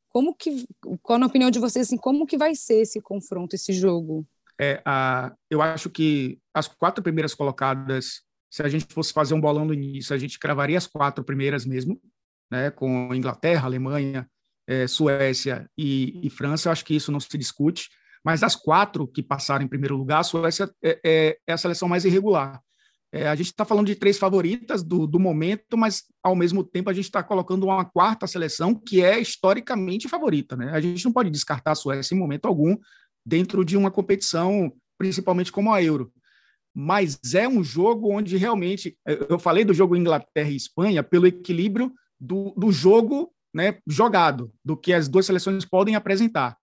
Como 0.09 0.33
que, 0.33 0.65
qual 1.03 1.19
na 1.19 1.27
opinião 1.27 1.51
de 1.51 1.59
vocês, 1.59 1.85
assim, 1.85 1.95
como 1.95 2.25
que 2.25 2.39
vai 2.39 2.55
ser 2.55 2.81
esse 2.81 2.99
confronto, 2.99 3.55
esse 3.55 3.71
jogo? 3.71 4.25
É, 4.59 4.81
a, 4.83 5.31
eu 5.47 5.61
acho 5.61 5.91
que 5.91 6.39
as 6.51 6.67
quatro 6.67 7.03
primeiras 7.03 7.35
colocadas, 7.35 8.23
se 8.49 8.63
a 8.63 8.67
gente 8.67 8.91
fosse 8.91 9.13
fazer 9.13 9.35
um 9.35 9.41
bolão 9.41 9.63
no 9.63 9.75
início, 9.75 10.11
a 10.11 10.17
gente 10.17 10.39
cravaria 10.39 10.79
as 10.79 10.87
quatro 10.87 11.23
primeiras 11.23 11.67
mesmo, 11.67 12.01
né? 12.49 12.71
Com 12.71 13.13
Inglaterra, 13.13 13.67
Alemanha, 13.67 14.27
é, 14.65 14.87
Suécia 14.87 15.69
e, 15.77 16.19
e 16.25 16.31
França. 16.31 16.67
Eu 16.67 16.71
acho 16.71 16.83
que 16.83 16.95
isso 16.95 17.11
não 17.11 17.19
se 17.19 17.37
discute. 17.37 17.91
Mas 18.25 18.39
das 18.39 18.55
quatro 18.55 19.07
que 19.07 19.21
passaram 19.21 19.63
em 19.63 19.67
primeiro 19.67 19.95
lugar, 19.95 20.21
a 20.21 20.23
Suécia 20.23 20.67
é, 20.83 20.99
é, 21.05 21.37
é 21.45 21.53
a 21.53 21.57
seleção 21.57 21.87
mais 21.87 22.05
irregular. 22.05 22.59
É, 23.13 23.27
a 23.27 23.35
gente 23.35 23.47
está 23.47 23.63
falando 23.63 23.85
de 23.85 23.95
três 23.95 24.17
favoritas 24.17 24.81
do, 24.81 25.05
do, 25.05 25.19
momento, 25.19 25.77
mas 25.77 26.05
ao 26.23 26.35
mesmo 26.35 26.63
tempo 26.63 26.89
a 26.89 26.93
gente 26.93 27.05
está 27.05 27.21
colocando 27.21 27.67
uma 27.67 27.85
quarta 27.85 28.25
seleção 28.25 28.73
que 28.73 29.03
é 29.03 29.19
historicamente 29.19 30.09
favorita. 30.09 30.57
Né? 30.57 30.71
A 30.71 30.81
gente 30.81 31.05
não 31.05 31.13
pode 31.13 31.29
descartar 31.29 31.73
a 31.73 31.75
Suécia 31.75 32.15
em 32.15 32.17
momento 32.17 32.47
algum 32.47 32.75
dentro 33.23 33.63
de 33.63 33.77
uma 33.77 33.91
competição, 33.91 34.73
principalmente 34.97 35.51
como 35.51 35.71
a 35.71 35.81
Euro. 35.83 36.11
Mas 36.73 37.19
é 37.35 37.47
um 37.47 37.63
jogo 37.63 38.11
onde 38.11 38.35
realmente. 38.37 38.97
Eu 39.29 39.37
falei 39.37 39.63
do 39.63 39.73
jogo 39.73 39.95
Inglaterra 39.95 40.49
e 40.49 40.55
Espanha 40.55 41.03
pelo 41.03 41.27
equilíbrio 41.27 41.93
do, 42.19 42.55
do 42.57 42.71
jogo 42.71 43.31
né, 43.53 43.77
jogado, 43.87 44.51
do 44.63 44.75
que 44.75 44.91
as 44.91 45.07
duas 45.07 45.27
seleções 45.27 45.63
podem 45.63 45.95
apresentar 45.95 46.57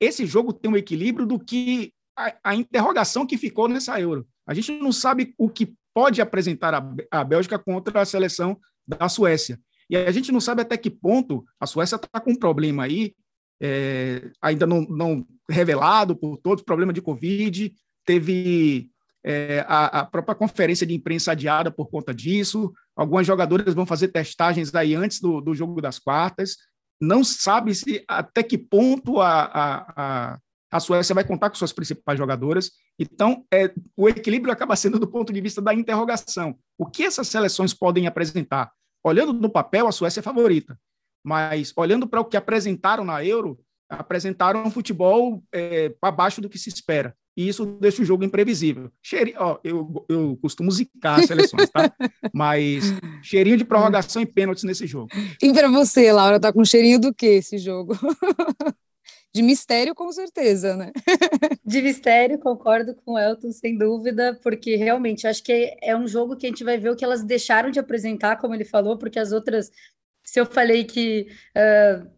esse 0.00 0.26
jogo 0.26 0.52
tem 0.52 0.70
um 0.70 0.76
equilíbrio 0.76 1.26
do 1.26 1.38
que 1.38 1.92
a, 2.16 2.34
a, 2.44 2.54
interrogação 2.54 3.26
que 3.26 3.36
ficou 3.36 3.68
nessa 3.68 4.00
Euro. 4.00 4.26
A 4.46 4.54
gente 4.54 4.72
não 4.72 4.92
sabe 4.92 5.34
o 5.38 5.48
que 5.48 5.74
pode 5.94 6.20
apresentar 6.20 6.74
a, 6.74 6.94
a 7.10 7.24
Bélgica 7.24 7.58
contra 7.58 8.00
a 8.00 8.04
seleção 8.04 8.58
da 8.86 9.08
Suécia. 9.08 9.58
E 9.88 9.96
a 9.96 10.10
gente 10.10 10.32
não 10.32 10.40
sabe 10.40 10.62
até 10.62 10.76
que 10.76 10.90
ponto 10.90 11.44
a 11.60 11.66
Suécia 11.66 11.96
está 11.96 12.20
com 12.20 12.32
um 12.32 12.38
problema 12.38 12.84
aí, 12.84 13.14
é, 13.60 14.30
ainda 14.42 14.66
não, 14.66 14.82
não, 14.82 15.26
revelado 15.48 16.14
por 16.16 16.36
todos, 16.38 16.64
problema 16.64 16.92
de 16.92 17.00
Covid, 17.00 17.72
teve 18.04 18.90
é, 19.24 19.64
a, 19.66 20.00
a, 20.00 20.04
própria 20.04 20.34
conferência 20.34 20.86
de 20.86 20.94
imprensa 20.94 21.32
adiada 21.32 21.70
por 21.70 21.88
conta 21.88 22.14
disso, 22.14 22.72
algumas 22.94 23.26
jogadoras 23.26 23.74
vão 23.74 23.86
fazer 23.86 24.08
testagens 24.08 24.74
aí 24.74 24.94
antes 24.94 25.20
do, 25.20 25.40
do 25.40 25.54
jogo 25.54 25.80
das 25.80 25.98
quartas, 25.98 26.56
não 27.00 27.22
sabe 27.22 27.74
se 27.74 28.04
até 28.08 28.42
que 28.42 28.56
ponto 28.56 29.20
a, 29.20 29.44
a, 29.44 30.38
a, 30.70 30.80
Suécia 30.80 31.14
vai 31.14 31.24
contar 31.24 31.50
com 31.50 31.56
suas 31.56 31.72
principais 31.72 32.18
jogadoras. 32.18 32.70
Então, 32.98 33.44
é, 33.52 33.72
o 33.96 34.08
equilíbrio 34.08 34.52
acaba 34.52 34.76
sendo 34.76 34.98
do 34.98 35.06
ponto 35.06 35.32
de 35.32 35.40
vista 35.40 35.60
da 35.60 35.74
interrogação. 35.74 36.58
O 36.78 36.86
que 36.86 37.04
essas 37.04 37.28
seleções 37.28 37.74
podem 37.74 38.06
apresentar? 38.06 38.72
Olhando 39.04 39.32
no 39.32 39.50
papel, 39.50 39.86
a 39.86 39.92
Suécia 39.92 40.20
é 40.20 40.22
favorita, 40.22 40.78
mas 41.24 41.72
olhando 41.76 42.08
para 42.08 42.20
o 42.20 42.24
que 42.24 42.36
apresentaram 42.36 43.04
na 43.04 43.24
Euro, 43.24 43.60
apresentaram 43.88 44.64
um 44.64 44.70
futebol 44.70 45.42
é, 45.52 45.94
abaixo 46.02 46.40
do 46.40 46.48
que 46.48 46.58
se 46.58 46.70
espera 46.70 47.14
e 47.36 47.48
isso 47.48 47.66
deixa 47.66 48.02
o 48.02 48.04
jogo 48.04 48.24
imprevisível. 48.24 48.90
Cheirinho, 49.02 49.36
ó, 49.38 49.58
eu, 49.62 50.06
eu 50.08 50.38
costumo 50.40 50.70
zicar 50.70 51.20
as 51.20 51.26
seleções, 51.26 51.68
tá? 51.68 51.92
Mas 52.32 52.84
cheirinho 53.22 53.56
de 53.56 53.64
prorrogação 53.64 54.22
e 54.22 54.26
pênaltis 54.26 54.64
nesse 54.64 54.86
jogo. 54.86 55.08
E 55.42 55.52
para 55.52 55.68
você, 55.68 56.10
Laura, 56.12 56.40
tá 56.40 56.52
com 56.52 56.64
cheirinho 56.64 56.98
do 56.98 57.12
que 57.12 57.26
esse 57.26 57.58
jogo? 57.58 57.94
De 59.34 59.42
mistério, 59.42 59.94
com 59.94 60.10
certeza, 60.12 60.74
né? 60.76 60.92
De 61.62 61.82
mistério, 61.82 62.38
concordo 62.38 62.94
com 62.94 63.12
o 63.12 63.18
Elton, 63.18 63.52
sem 63.52 63.76
dúvida, 63.76 64.40
porque 64.42 64.76
realmente 64.76 65.26
acho 65.26 65.42
que 65.42 65.76
é 65.82 65.94
um 65.94 66.08
jogo 66.08 66.36
que 66.36 66.46
a 66.46 66.48
gente 66.48 66.64
vai 66.64 66.78
ver 66.78 66.88
o 66.88 66.96
que 66.96 67.04
elas 67.04 67.22
deixaram 67.22 67.70
de 67.70 67.78
apresentar, 67.78 68.36
como 68.36 68.54
ele 68.54 68.64
falou, 68.64 68.96
porque 68.96 69.18
as 69.18 69.32
outras. 69.32 69.70
Se 70.24 70.40
eu 70.40 70.46
falei 70.46 70.84
que. 70.84 71.28
Uh, 71.54 72.15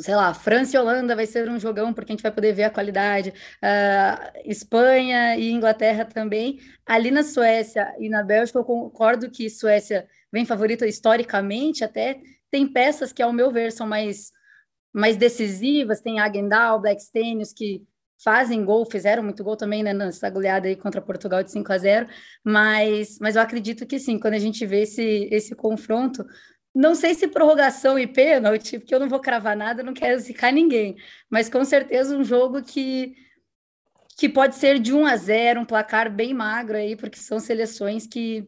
sei 0.00 0.14
lá, 0.14 0.32
França 0.32 0.76
e 0.76 0.80
Holanda 0.80 1.14
vai 1.14 1.26
ser 1.26 1.48
um 1.48 1.58
jogão, 1.58 1.92
porque 1.92 2.12
a 2.12 2.14
gente 2.14 2.22
vai 2.22 2.32
poder 2.32 2.52
ver 2.52 2.64
a 2.64 2.70
qualidade. 2.70 3.30
Uh, 3.30 4.50
Espanha 4.50 5.36
e 5.36 5.50
Inglaterra 5.50 6.04
também. 6.04 6.60
Ali 6.86 7.10
na 7.10 7.22
Suécia 7.22 7.94
e 7.98 8.08
na 8.08 8.22
Bélgica, 8.22 8.58
eu 8.58 8.64
concordo 8.64 9.30
que 9.30 9.50
Suécia 9.50 10.06
vem 10.32 10.46
favorita 10.46 10.86
historicamente, 10.86 11.84
até 11.84 12.20
tem 12.50 12.66
peças 12.66 13.12
que, 13.12 13.22
ao 13.22 13.32
meu 13.32 13.50
ver, 13.50 13.72
são 13.72 13.86
mais, 13.86 14.32
mais 14.92 15.16
decisivas. 15.16 16.00
Tem 16.00 16.20
Agendal, 16.20 16.80
Blackstenius, 16.80 17.52
que 17.52 17.82
fazem 18.22 18.64
gol, 18.64 18.86
fizeram 18.86 19.22
muito 19.22 19.42
gol 19.42 19.56
também, 19.56 19.82
né, 19.82 19.92
nessa 19.92 20.30
goleada 20.30 20.68
aí 20.68 20.76
contra 20.76 21.00
Portugal 21.00 21.42
de 21.42 21.50
5 21.50 21.72
a 21.72 21.78
0, 21.78 22.06
mas, 22.44 23.18
mas 23.20 23.34
eu 23.34 23.42
acredito 23.42 23.84
que 23.84 23.98
sim, 23.98 24.18
quando 24.18 24.34
a 24.34 24.38
gente 24.38 24.64
vê 24.64 24.82
esse, 24.82 25.28
esse 25.30 25.54
confronto, 25.56 26.24
não 26.74 26.94
sei 26.94 27.14
se 27.14 27.28
prorrogação 27.28 27.98
e 27.98 28.06
pênalti, 28.06 28.78
porque 28.78 28.94
eu 28.94 29.00
não 29.00 29.08
vou 29.08 29.20
cravar 29.20 29.56
nada, 29.56 29.82
não 29.82 29.92
quero 29.92 30.18
zicar 30.20 30.52
ninguém, 30.52 30.96
mas 31.28 31.48
com 31.48 31.64
certeza 31.64 32.16
um 32.16 32.24
jogo 32.24 32.62
que 32.62 33.14
que 34.16 34.28
pode 34.28 34.54
ser 34.56 34.78
de 34.78 34.92
1 34.92 35.06
a 35.06 35.16
0, 35.16 35.60
um 35.60 35.64
placar 35.64 36.12
bem 36.12 36.34
magro 36.34 36.76
aí, 36.76 36.94
porque 36.94 37.18
são 37.18 37.40
seleções 37.40 38.06
que 38.06 38.46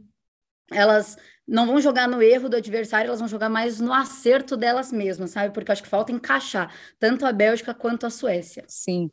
elas 0.70 1.16
não 1.46 1.66
vão 1.66 1.80
jogar 1.80 2.08
no 2.08 2.22
erro 2.22 2.48
do 2.48 2.56
adversário, 2.56 3.08
elas 3.08 3.18
vão 3.18 3.28
jogar 3.28 3.48
mais 3.48 3.80
no 3.80 3.92
acerto 3.92 4.56
delas 4.56 4.90
mesmas, 4.92 5.30
sabe? 5.30 5.52
Porque 5.52 5.72
acho 5.72 5.82
que 5.82 5.88
falta 5.88 6.12
encaixar 6.12 6.72
tanto 6.98 7.26
a 7.26 7.32
Bélgica 7.32 7.74
quanto 7.74 8.06
a 8.06 8.10
Suécia. 8.10 8.64
Sim. 8.66 9.10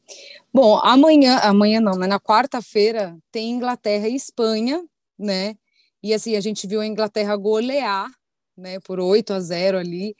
Bom, 0.54 0.80
amanhã, 0.84 1.38
amanhã 1.38 1.82
não, 1.82 1.98
mas 1.98 2.08
na 2.08 2.20
quarta-feira 2.20 3.18
tem 3.32 3.52
Inglaterra 3.52 4.08
e 4.08 4.16
Espanha, 4.16 4.84
né? 5.18 5.56
E 6.02 6.14
assim, 6.14 6.36
a 6.36 6.42
gente 6.42 6.68
viu 6.68 6.80
a 6.80 6.86
Inglaterra 6.86 7.36
golear 7.36 8.10
né, 8.62 8.80
por 8.80 9.00
8 9.00 9.34
a 9.34 9.40
0 9.40 9.78
ali. 9.78 10.16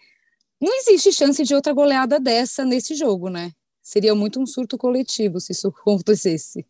Não 0.60 0.78
existe 0.80 1.12
chance 1.14 1.44
de 1.44 1.56
outra 1.56 1.74
goleada 1.74 2.20
dessa 2.20 2.66
nesse 2.66 2.96
jogo, 2.96 3.30
né? 3.30 3.52
Seria 3.82 4.14
muito 4.14 4.40
um 4.40 4.46
surto 4.46 4.78
coletivo 4.78 5.40
se 5.40 5.54
isso 5.54 5.70
acontecesse. 5.70 6.66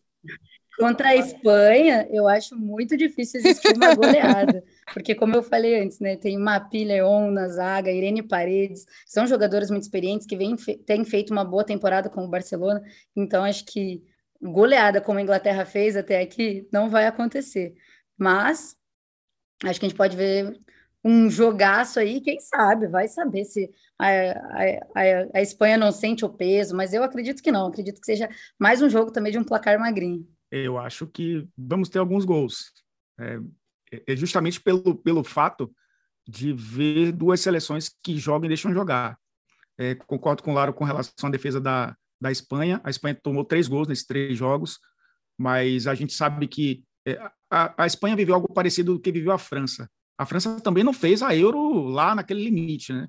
Contra 0.78 1.10
a 1.10 1.16
Espanha, 1.16 2.08
eu 2.10 2.28
acho 2.28 2.56
muito 2.56 2.98
difícil 2.98 3.40
existir 3.40 3.76
uma 3.76 3.94
goleada, 3.94 4.64
porque 4.94 5.14
como 5.14 5.36
eu 5.36 5.44
falei 5.44 5.80
antes, 5.80 6.00
né, 6.00 6.16
tem 6.16 6.38
Mapi 6.38 6.86
Leon 6.86 7.30
na 7.30 7.50
zaga, 7.50 7.92
Irene 7.92 8.24
Paredes, 8.24 8.86
são 9.06 9.28
jogadores 9.28 9.70
muito 9.70 9.84
experientes 9.84 10.26
que 10.26 10.36
vem, 10.36 10.56
têm 10.56 11.06
feito 11.06 11.32
uma 11.32 11.46
boa 11.46 11.64
temporada 11.64 12.10
com 12.10 12.24
o 12.24 12.28
Barcelona, 12.28 12.82
então 13.16 13.44
acho 13.44 13.66
que 13.66 14.04
goleada 14.42 15.00
como 15.00 15.20
a 15.20 15.22
Inglaterra 15.22 15.66
fez 15.66 15.96
até 15.96 16.20
aqui 16.20 16.68
não 16.72 16.90
vai 16.90 17.06
acontecer. 17.06 17.76
Mas 18.18 18.76
acho 19.64 19.80
que 19.80 19.86
a 19.86 19.90
gente 19.90 19.98
pode 19.98 20.18
ver 20.18 20.58
um 21.04 21.30
jogaço 21.30 22.00
aí, 22.00 22.22
quem 22.22 22.40
sabe, 22.40 22.88
vai 22.88 23.08
saber 23.08 23.46
se 23.46 23.70
a, 23.98 24.08
a, 24.08 25.40
a, 25.40 25.42
Espanha 25.42 25.78
não 25.78 25.92
sente 25.92 26.24
o 26.24 26.30
peso, 26.30 26.76
mas 26.76 26.94
eu 26.94 27.04
acredito 27.04 27.42
que 27.42 27.52
não, 27.52 27.68
acredito 27.68 28.00
que 28.00 28.06
seja 28.06 28.30
mais 28.60 28.82
um 28.82 28.90
jogo 28.90 29.12
também 29.12 29.32
de 29.32 29.40
um 29.40 29.44
placar 29.44 29.80
magrinho. 29.80 30.28
Eu 30.52 30.78
acho 30.78 31.08
que 31.08 31.48
vamos 31.58 31.90
ter 31.90 32.00
alguns 32.00 32.24
gols. 32.24 32.72
É, 33.20 33.40
é 34.08 34.16
justamente 34.16 34.62
pelo, 34.62 34.96
pelo 34.96 35.24
fato 35.24 35.74
de 36.28 36.54
ver 36.54 37.12
duas 37.12 37.42
seleções 37.42 37.90
que 38.04 38.18
jogam 38.18 38.46
e 38.46 38.50
deixam 38.50 38.74
jogar. 38.74 39.18
É, 39.78 39.96
concordo 39.96 40.44
com 40.44 40.52
o 40.52 40.54
Laro 40.54 40.74
com 40.74 40.84
relação 40.84 41.30
à 41.30 41.30
defesa 41.30 41.60
da, 41.60 41.96
da 42.22 42.32
Espanha. 42.32 42.80
A 42.84 42.90
Espanha 42.92 43.20
tomou 43.22 43.44
três 43.44 43.68
gols 43.68 43.88
nesses 43.88 44.06
três 44.06 44.38
jogos, 44.38 44.78
mas 45.36 45.88
a 45.88 45.96
gente 45.96 46.14
sabe 46.14 46.48
que 46.48 46.84
é, 47.08 47.18
a, 47.50 47.84
a 47.84 47.88
Espanha 47.88 48.16
viveu 48.16 48.36
algo 48.36 48.54
parecido 48.54 48.94
do 48.94 49.00
que 49.00 49.12
viveu 49.12 49.32
a 49.32 49.40
França 49.40 49.90
a 50.22 50.26
França 50.28 50.62
também 50.62 50.84
não 50.84 50.94
fez 50.94 51.24
a 51.24 51.36
Euro 51.36 51.88
lá 51.88 52.14
naquele 52.14 52.44
limite, 52.44 52.94
né? 52.94 53.08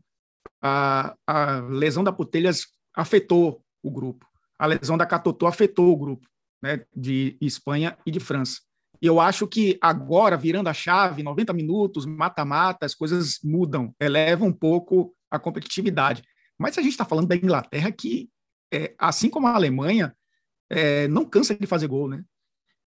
A, 0.62 1.14
a 1.26 1.61
lesão 1.61 2.02
da 2.02 2.11
Putelhas 2.11 2.69
afetou 2.97 3.62
o 3.83 3.90
grupo. 3.90 4.26
A 4.59 4.64
lesão 4.64 4.97
da 4.97 5.04
Catotô 5.04 5.47
afetou 5.47 5.92
o 5.92 5.97
grupo, 5.97 6.26
né? 6.62 6.87
De 6.97 7.37
Espanha 7.38 7.99
e 8.07 8.11
de 8.11 8.19
França. 8.19 8.62
E 9.02 9.04
eu 9.07 9.21
acho 9.21 9.47
que 9.47 9.76
agora, 9.78 10.38
virando 10.38 10.71
a 10.71 10.73
chave, 10.73 11.23
90 11.23 11.52
minutos, 11.52 12.07
mata-mata, 12.07 12.87
as 12.87 12.95
coisas 12.95 13.40
mudam, 13.45 13.95
eleva 14.00 14.47
um 14.47 14.52
pouco 14.52 15.14
a 15.31 15.38
competitividade. 15.38 16.23
Mas 16.59 16.78
a 16.78 16.81
gente 16.81 16.92
está 16.92 17.04
falando 17.04 17.28
da 17.28 17.37
Inglaterra 17.37 17.92
que, 17.92 18.31
é, 18.73 18.95
assim 18.99 19.28
como 19.28 19.49
a 19.49 19.54
Alemanha, 19.54 20.16
é, 20.71 21.07
não 21.09 21.26
cansa 21.26 21.54
de 21.54 21.66
fazer 21.66 21.88
gol, 21.88 22.09
né? 22.09 22.25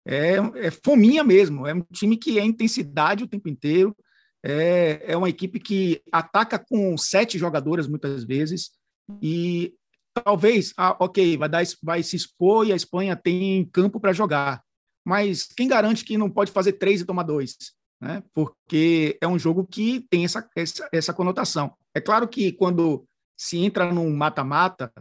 É, 0.06 0.36
é 0.66 0.70
fominha 0.70 1.22
mesmo, 1.22 1.66
é 1.66 1.74
um 1.74 1.82
time 1.92 2.16
que 2.16 2.38
é 2.38 2.44
intensidade 2.44 3.22
o 3.22 3.28
tempo 3.28 3.50
inteiro, 3.50 3.94
é, 4.44 5.02
é 5.06 5.16
uma 5.16 5.30
equipe 5.30 5.58
que 5.58 6.02
ataca 6.12 6.58
com 6.58 6.98
sete 6.98 7.38
jogadoras 7.38 7.88
muitas 7.88 8.24
vezes 8.24 8.72
e 9.22 9.72
talvez, 10.12 10.74
ah, 10.76 10.94
ok, 11.00 11.38
vai, 11.38 11.48
dar, 11.48 11.64
vai 11.82 12.02
se 12.02 12.14
expor 12.14 12.66
e 12.66 12.72
a 12.72 12.76
Espanha 12.76 13.16
tem 13.16 13.64
campo 13.72 13.98
para 13.98 14.12
jogar, 14.12 14.62
mas 15.02 15.46
quem 15.46 15.66
garante 15.66 16.04
que 16.04 16.18
não 16.18 16.30
pode 16.30 16.52
fazer 16.52 16.74
três 16.74 17.00
e 17.00 17.06
tomar 17.06 17.22
dois? 17.22 17.56
Né? 17.98 18.22
Porque 18.34 19.16
é 19.18 19.26
um 19.26 19.38
jogo 19.38 19.66
que 19.66 20.06
tem 20.10 20.26
essa, 20.26 20.46
essa, 20.54 20.88
essa 20.92 21.14
conotação. 21.14 21.72
É 21.94 22.00
claro 22.00 22.28
que 22.28 22.52
quando 22.52 23.06
se 23.34 23.58
entra 23.58 23.92
num 23.92 24.14
mata-mata, 24.14 24.92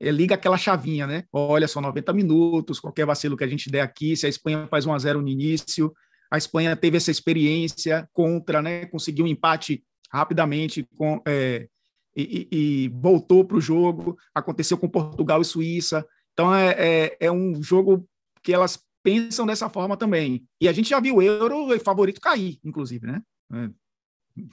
é, 0.00 0.10
liga 0.10 0.34
aquela 0.34 0.56
chavinha, 0.56 1.06
né? 1.06 1.24
Olha, 1.32 1.68
só 1.68 1.80
90 1.80 2.12
minutos, 2.12 2.80
qualquer 2.80 3.04
vacilo 3.04 3.36
que 3.36 3.44
a 3.44 3.48
gente 3.48 3.70
der 3.70 3.82
aqui, 3.82 4.16
se 4.16 4.24
a 4.24 4.28
Espanha 4.28 4.66
faz 4.68 4.86
1 4.86 4.94
a 4.94 4.98
0 4.98 5.20
no 5.20 5.28
início, 5.28 5.92
a 6.30 6.36
Espanha 6.36 6.76
teve 6.76 6.96
essa 6.96 7.10
experiência 7.10 8.08
contra, 8.12 8.60
né, 8.60 8.86
conseguiu 8.86 9.24
um 9.24 9.28
empate 9.28 9.84
rapidamente 10.10 10.86
com, 10.96 11.20
é, 11.26 11.68
e, 12.16 12.48
e, 12.50 12.88
voltou 12.88 13.44
para 13.44 13.56
o 13.56 13.60
jogo. 13.60 14.16
Aconteceu 14.34 14.76
com 14.76 14.88
Portugal 14.88 15.40
e 15.40 15.44
Suíça. 15.44 16.06
Então 16.32 16.54
é, 16.54 16.70
é, 16.78 17.16
é, 17.20 17.32
um 17.32 17.62
jogo 17.62 18.08
que 18.42 18.52
elas 18.52 18.82
pensam 19.02 19.46
dessa 19.46 19.68
forma 19.68 19.96
também. 19.96 20.44
E 20.60 20.68
a 20.68 20.72
gente 20.72 20.90
já 20.90 21.00
viu 21.00 21.16
o 21.16 21.22
Euro 21.22 21.78
favorito 21.80 22.20
cair, 22.20 22.58
inclusive, 22.64 23.06
né? 23.06 23.22
É, 23.52 23.70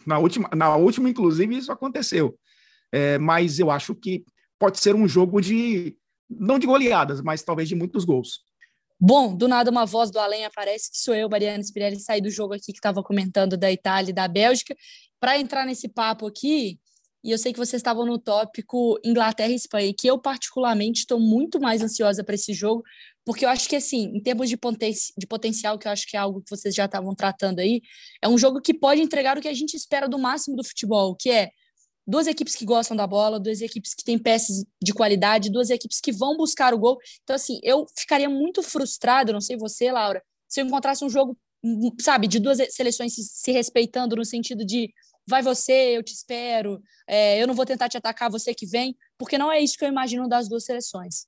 na 0.06 0.18
última, 0.18 0.50
na 0.56 0.76
última, 0.76 1.10
inclusive, 1.10 1.58
isso 1.58 1.72
aconteceu. 1.72 2.38
É, 2.92 3.18
mas 3.18 3.60
eu 3.60 3.72
acho 3.72 3.96
que 3.96 4.24
pode 4.60 4.80
ser 4.80 4.96
um 4.96 5.08
jogo 5.08 5.42
de 5.42 5.98
não 6.30 6.58
de 6.58 6.66
goleadas, 6.66 7.22
mas 7.22 7.44
talvez 7.44 7.70
de 7.70 7.76
muitos 7.76 8.06
gols. 8.06 8.42
Bom, 9.00 9.36
do 9.36 9.48
nada 9.48 9.70
uma 9.70 9.86
voz 9.86 10.10
do 10.10 10.20
além 10.20 10.46
aparece, 10.46 10.90
que 10.90 10.98
sou 10.98 11.14
eu, 11.14 11.30
Mariana 11.30 11.62
Spirelli, 11.62 12.00
saí 12.00 12.22
do 12.22 12.30
jogo 12.30 12.54
aqui 12.54 12.72
que 12.72 12.80
estava 12.80 13.04
comentando 13.04 13.58
da 13.58 13.72
Itália 13.72 14.12
e 14.12 14.14
da 14.14 14.28
Bélgica. 14.28 14.76
Para 15.20 15.38
entrar 15.38 15.66
nesse 15.66 15.90
papo 15.90 16.26
aqui, 16.26 16.80
e 17.24 17.32
eu 17.32 17.38
sei 17.38 17.52
que 17.52 17.60
vocês 17.60 17.80
estavam 17.80 18.06
no 18.06 18.20
tópico 18.20 19.00
Inglaterra 19.04 19.52
e 19.52 19.56
Espanha, 19.56 19.94
que 19.98 20.08
eu 20.08 20.18
particularmente 20.20 21.00
estou 21.00 21.20
muito 21.20 21.60
mais 21.60 21.82
ansiosa 21.82 22.24
para 22.24 22.36
esse 22.36 22.54
jogo, 22.54 22.84
porque 23.26 23.44
eu 23.44 23.50
acho 23.50 23.68
que, 23.68 23.76
assim, 23.76 24.12
em 24.16 24.22
termos 24.22 24.48
de, 24.48 24.56
poten 24.56 24.94
de 25.18 25.28
potencial, 25.28 25.80
que 25.80 25.88
eu 25.88 25.92
acho 25.92 26.08
que 26.08 26.16
é 26.16 26.20
algo 26.20 26.42
que 26.42 26.50
vocês 26.50 26.74
já 26.74 26.86
estavam 26.86 27.16
tratando 27.16 27.60
aí, 27.60 27.82
é 28.22 28.30
um 28.30 28.38
jogo 28.38 28.62
que 28.62 28.74
pode 28.74 29.02
entregar 29.02 29.38
o 29.38 29.42
que 29.42 29.48
a 29.48 29.54
gente 29.54 29.76
espera 29.76 30.08
do 30.08 30.20
máximo 30.20 30.56
do 30.56 30.64
futebol, 30.64 31.16
que 31.16 31.32
é 31.32 31.50
duas 32.06 32.28
equipes 32.28 32.56
que 32.56 32.66
gostam 32.66 32.96
da 32.96 33.08
bola, 33.08 33.40
duas 33.40 33.62
equipes 33.62 33.94
que 33.94 34.04
têm 34.04 34.18
peças 34.18 34.64
de 34.82 34.94
qualidade, 34.94 35.52
duas 35.52 35.70
equipes 35.70 36.00
que 36.00 36.12
vão 36.12 36.38
buscar 36.38 36.74
o 36.74 36.78
gol. 36.78 36.98
Então, 37.24 37.36
assim, 37.36 37.60
eu 37.64 37.86
ficaria 37.98 38.30
muito 38.30 38.62
frustrado, 38.62 39.34
não 39.34 39.42
sei 39.42 39.58
você, 39.58 39.92
Laura, 39.92 40.22
se 40.48 40.62
eu 40.62 40.66
encontrasse 40.66 41.04
um 41.04 41.10
jogo, 41.10 41.38
sabe, 42.00 42.28
de 42.28 42.40
duas 42.40 42.60
seleções 42.74 43.16
se, 43.16 43.24
se 43.24 43.52
respeitando 43.52 44.16
no 44.16 44.26
sentido 44.26 44.66
de 44.66 44.94
vai 45.28 45.42
você, 45.42 45.98
eu 45.98 46.04
te 46.04 46.14
espero, 46.14 46.80
é, 47.08 47.42
eu 47.42 47.48
não 47.48 47.56
vou 47.56 47.66
tentar 47.66 47.90
te 47.90 47.98
atacar, 47.98 48.30
você 48.30 48.54
que 48.54 48.66
vem, 48.66 48.96
porque 49.18 49.38
não 49.38 49.52
é 49.52 49.60
isso 49.60 49.78
que 49.78 49.84
eu 49.84 49.90
imagino 49.90 50.30
das 50.30 50.48
duas 50.48 50.66
seleções. 50.66 51.26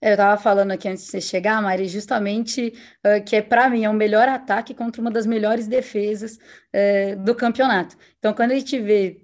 Eu 0.00 0.12
estava 0.12 0.40
falando 0.40 0.70
aqui 0.70 0.86
antes 0.88 1.04
de 1.04 1.10
você 1.10 1.20
chegar, 1.20 1.60
Mari, 1.60 1.88
justamente 1.88 2.72
uh, 3.04 3.24
que 3.24 3.34
é 3.34 3.42
para 3.42 3.68
mim 3.68 3.84
é 3.84 3.90
o 3.90 3.94
melhor 3.94 4.28
ataque 4.28 4.72
contra 4.72 5.00
uma 5.00 5.10
das 5.10 5.26
melhores 5.26 5.66
defesas 5.66 6.36
uh, 6.36 7.16
do 7.24 7.34
campeonato. 7.34 7.96
Então, 8.18 8.32
quando 8.32 8.52
a 8.52 8.54
gente 8.54 8.78
vê 8.78 9.23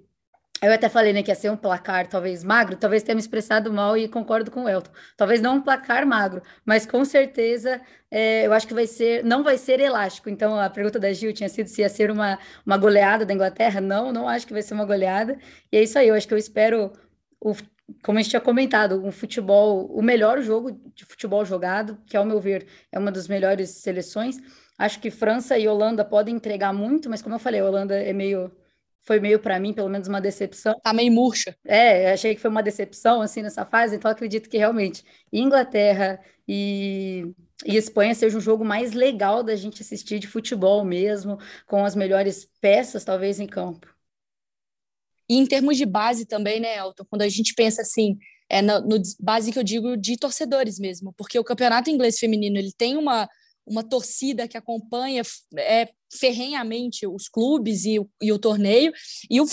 eu 0.61 0.71
até 0.73 0.87
falei, 0.87 1.11
né, 1.11 1.23
que 1.23 1.31
ia 1.31 1.35
ser 1.35 1.49
um 1.49 1.57
placar 1.57 2.07
talvez 2.07 2.43
magro, 2.43 2.75
talvez 2.77 3.01
tenha 3.01 3.15
me 3.15 3.21
expressado 3.21 3.73
mal 3.73 3.97
e 3.97 4.07
concordo 4.07 4.51
com 4.51 4.65
o 4.65 4.69
Elton. 4.69 4.91
Talvez 5.17 5.41
não 5.41 5.55
um 5.55 5.61
placar 5.61 6.05
magro, 6.05 6.43
mas 6.63 6.85
com 6.85 7.03
certeza 7.03 7.81
é, 8.11 8.45
eu 8.45 8.53
acho 8.53 8.67
que 8.67 8.73
vai 8.73 8.85
ser, 8.85 9.23
não 9.23 9.43
vai 9.43 9.57
ser 9.57 9.79
elástico. 9.79 10.29
Então 10.29 10.59
a 10.59 10.69
pergunta 10.69 10.99
da 10.99 11.11
Gil 11.11 11.33
tinha 11.33 11.49
sido 11.49 11.65
se 11.67 11.81
ia 11.81 11.89
ser 11.89 12.11
uma, 12.11 12.37
uma 12.63 12.77
goleada 12.77 13.25
da 13.25 13.33
Inglaterra. 13.33 13.81
Não, 13.81 14.11
não 14.13 14.29
acho 14.29 14.45
que 14.45 14.53
vai 14.53 14.61
ser 14.61 14.75
uma 14.75 14.85
goleada. 14.85 15.39
E 15.71 15.77
é 15.77 15.81
isso 15.81 15.97
aí, 15.97 16.09
eu 16.09 16.15
acho 16.15 16.27
que 16.27 16.33
eu 16.33 16.37
espero, 16.37 16.93
o, 17.39 17.55
como 18.03 18.19
a 18.19 18.21
gente 18.21 18.29
tinha 18.29 18.41
comentado, 18.41 19.03
um 19.03 19.11
futebol, 19.11 19.87
o 19.87 20.01
melhor 20.03 20.41
jogo 20.41 20.79
de 20.93 21.05
futebol 21.05 21.43
jogado, 21.43 21.97
que 22.05 22.15
ao 22.15 22.25
meu 22.25 22.39
ver 22.39 22.67
é 22.91 22.99
uma 22.99 23.11
das 23.11 23.27
melhores 23.27 23.71
seleções. 23.71 24.37
Acho 24.77 24.99
que 24.99 25.09
França 25.09 25.57
e 25.57 25.67
Holanda 25.67 26.05
podem 26.05 26.35
entregar 26.35 26.71
muito, 26.71 27.09
mas 27.09 27.21
como 27.21 27.33
eu 27.33 27.39
falei, 27.39 27.61
a 27.61 27.65
Holanda 27.65 27.95
é 27.95 28.13
meio 28.13 28.51
foi 29.03 29.19
meio 29.19 29.39
para 29.39 29.59
mim, 29.59 29.73
pelo 29.73 29.89
menos 29.89 30.07
uma 30.07 30.21
decepção. 30.21 30.79
Tá 30.81 30.93
meio 30.93 31.11
murcha. 31.11 31.55
É, 31.65 32.11
achei 32.11 32.35
que 32.35 32.41
foi 32.41 32.49
uma 32.49 32.63
decepção 32.63 33.21
assim 33.21 33.41
nessa 33.41 33.65
fase, 33.65 33.95
então 33.95 34.11
acredito 34.11 34.49
que 34.49 34.57
realmente 34.57 35.03
Inglaterra 35.31 36.19
e, 36.47 37.33
e 37.65 37.75
Espanha 37.75 38.13
seja 38.13 38.37
um 38.37 38.41
jogo 38.41 38.63
mais 38.63 38.93
legal 38.93 39.43
da 39.43 39.55
gente 39.55 39.81
assistir 39.81 40.19
de 40.19 40.27
futebol 40.27 40.85
mesmo, 40.85 41.37
com 41.65 41.83
as 41.83 41.95
melhores 41.95 42.47
peças 42.59 43.03
talvez 43.03 43.39
em 43.39 43.47
campo. 43.47 43.87
E 45.27 45.37
em 45.37 45.45
termos 45.45 45.77
de 45.77 45.85
base 45.85 46.25
também, 46.25 46.59
né, 46.59 46.77
Elton? 46.77 47.05
Quando 47.09 47.21
a 47.21 47.29
gente 47.29 47.53
pensa 47.55 47.81
assim, 47.81 48.17
é 48.49 48.61
no, 48.61 48.81
no 48.81 49.01
base 49.19 49.51
que 49.51 49.57
eu 49.57 49.63
digo 49.63 49.95
de 49.95 50.17
torcedores 50.17 50.77
mesmo, 50.77 51.13
porque 51.13 51.39
o 51.39 51.43
campeonato 51.43 51.89
inglês 51.89 52.19
feminino 52.19 52.57
ele 52.57 52.73
tem 52.77 52.97
uma 52.97 53.29
uma 53.71 53.83
torcida 53.83 54.47
que 54.47 54.57
acompanha 54.57 55.21
é, 55.57 55.89
ferrenhamente 56.13 57.07
os 57.07 57.29
clubes 57.29 57.85
e, 57.85 57.99
e 58.21 58.31
o 58.33 58.37
torneio, 58.37 58.91
e 59.29 59.39
o, 59.39 59.45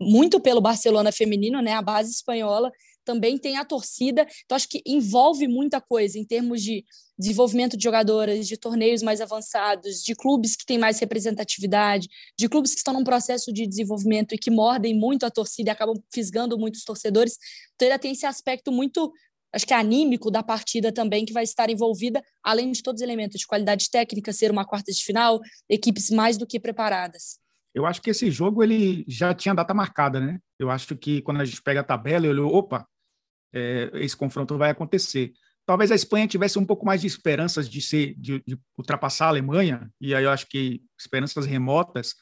muito 0.00 0.40
pelo 0.40 0.60
Barcelona 0.60 1.12
feminino, 1.12 1.62
né, 1.62 1.72
a 1.74 1.82
base 1.82 2.10
espanhola 2.10 2.70
também 3.04 3.38
tem 3.38 3.56
a 3.56 3.64
torcida, 3.64 4.26
então 4.44 4.54
acho 4.54 4.68
que 4.68 4.82
envolve 4.84 5.48
muita 5.48 5.80
coisa 5.80 6.18
em 6.18 6.24
termos 6.24 6.62
de 6.62 6.84
desenvolvimento 7.18 7.74
de 7.74 7.82
jogadoras, 7.82 8.46
de 8.46 8.56
torneios 8.58 9.02
mais 9.02 9.22
avançados, 9.22 10.02
de 10.02 10.14
clubes 10.14 10.54
que 10.54 10.66
têm 10.66 10.76
mais 10.76 10.98
representatividade, 10.98 12.06
de 12.38 12.48
clubes 12.48 12.72
que 12.72 12.78
estão 12.78 12.92
num 12.92 13.02
processo 13.02 13.50
de 13.50 13.66
desenvolvimento 13.66 14.34
e 14.34 14.38
que 14.38 14.50
mordem 14.50 14.94
muito 14.94 15.24
a 15.24 15.30
torcida 15.30 15.70
e 15.70 15.72
acabam 15.72 15.96
fisgando 16.12 16.58
muitos 16.58 16.84
torcedores. 16.84 17.38
Então 17.74 17.88
ainda 17.88 17.98
tem 17.98 18.12
esse 18.12 18.26
aspecto 18.26 18.70
muito 18.70 19.10
acho 19.54 19.66
que 19.66 19.72
é 19.72 19.76
anímico 19.76 20.30
da 20.30 20.42
partida 20.42 20.92
também 20.92 21.24
que 21.24 21.32
vai 21.32 21.44
estar 21.44 21.70
envolvida, 21.70 22.22
além 22.42 22.70
de 22.72 22.82
todos 22.82 23.00
os 23.00 23.04
elementos 23.04 23.40
de 23.40 23.46
qualidade 23.46 23.90
técnica, 23.90 24.32
ser 24.32 24.50
uma 24.50 24.64
quarta 24.64 24.92
de 24.92 25.02
final, 25.02 25.40
equipes 25.68 26.10
mais 26.10 26.36
do 26.36 26.46
que 26.46 26.60
preparadas. 26.60 27.38
Eu 27.74 27.86
acho 27.86 28.02
que 28.02 28.10
esse 28.10 28.30
jogo 28.30 28.62
ele 28.62 29.04
já 29.06 29.34
tinha 29.34 29.54
data 29.54 29.72
marcada, 29.72 30.20
né? 30.20 30.38
Eu 30.58 30.70
acho 30.70 30.96
que 30.96 31.22
quando 31.22 31.40
a 31.40 31.44
gente 31.44 31.62
pega 31.62 31.80
a 31.80 31.84
tabela, 31.84 32.26
eu 32.26 32.30
olho, 32.30 32.46
opa, 32.48 32.86
é, 33.52 33.90
esse 33.94 34.16
confronto 34.16 34.58
vai 34.58 34.70
acontecer. 34.70 35.32
Talvez 35.64 35.92
a 35.92 35.94
Espanha 35.94 36.26
tivesse 36.26 36.58
um 36.58 36.64
pouco 36.64 36.86
mais 36.86 37.00
de 37.00 37.06
esperanças 37.06 37.68
de 37.68 37.80
ser 37.82 38.14
de, 38.18 38.42
de 38.46 38.58
ultrapassar 38.76 39.26
a 39.26 39.28
Alemanha, 39.28 39.90
e 40.00 40.14
aí 40.14 40.24
eu 40.24 40.30
acho 40.30 40.46
que 40.48 40.82
esperanças 40.98 41.46
remotas 41.46 42.14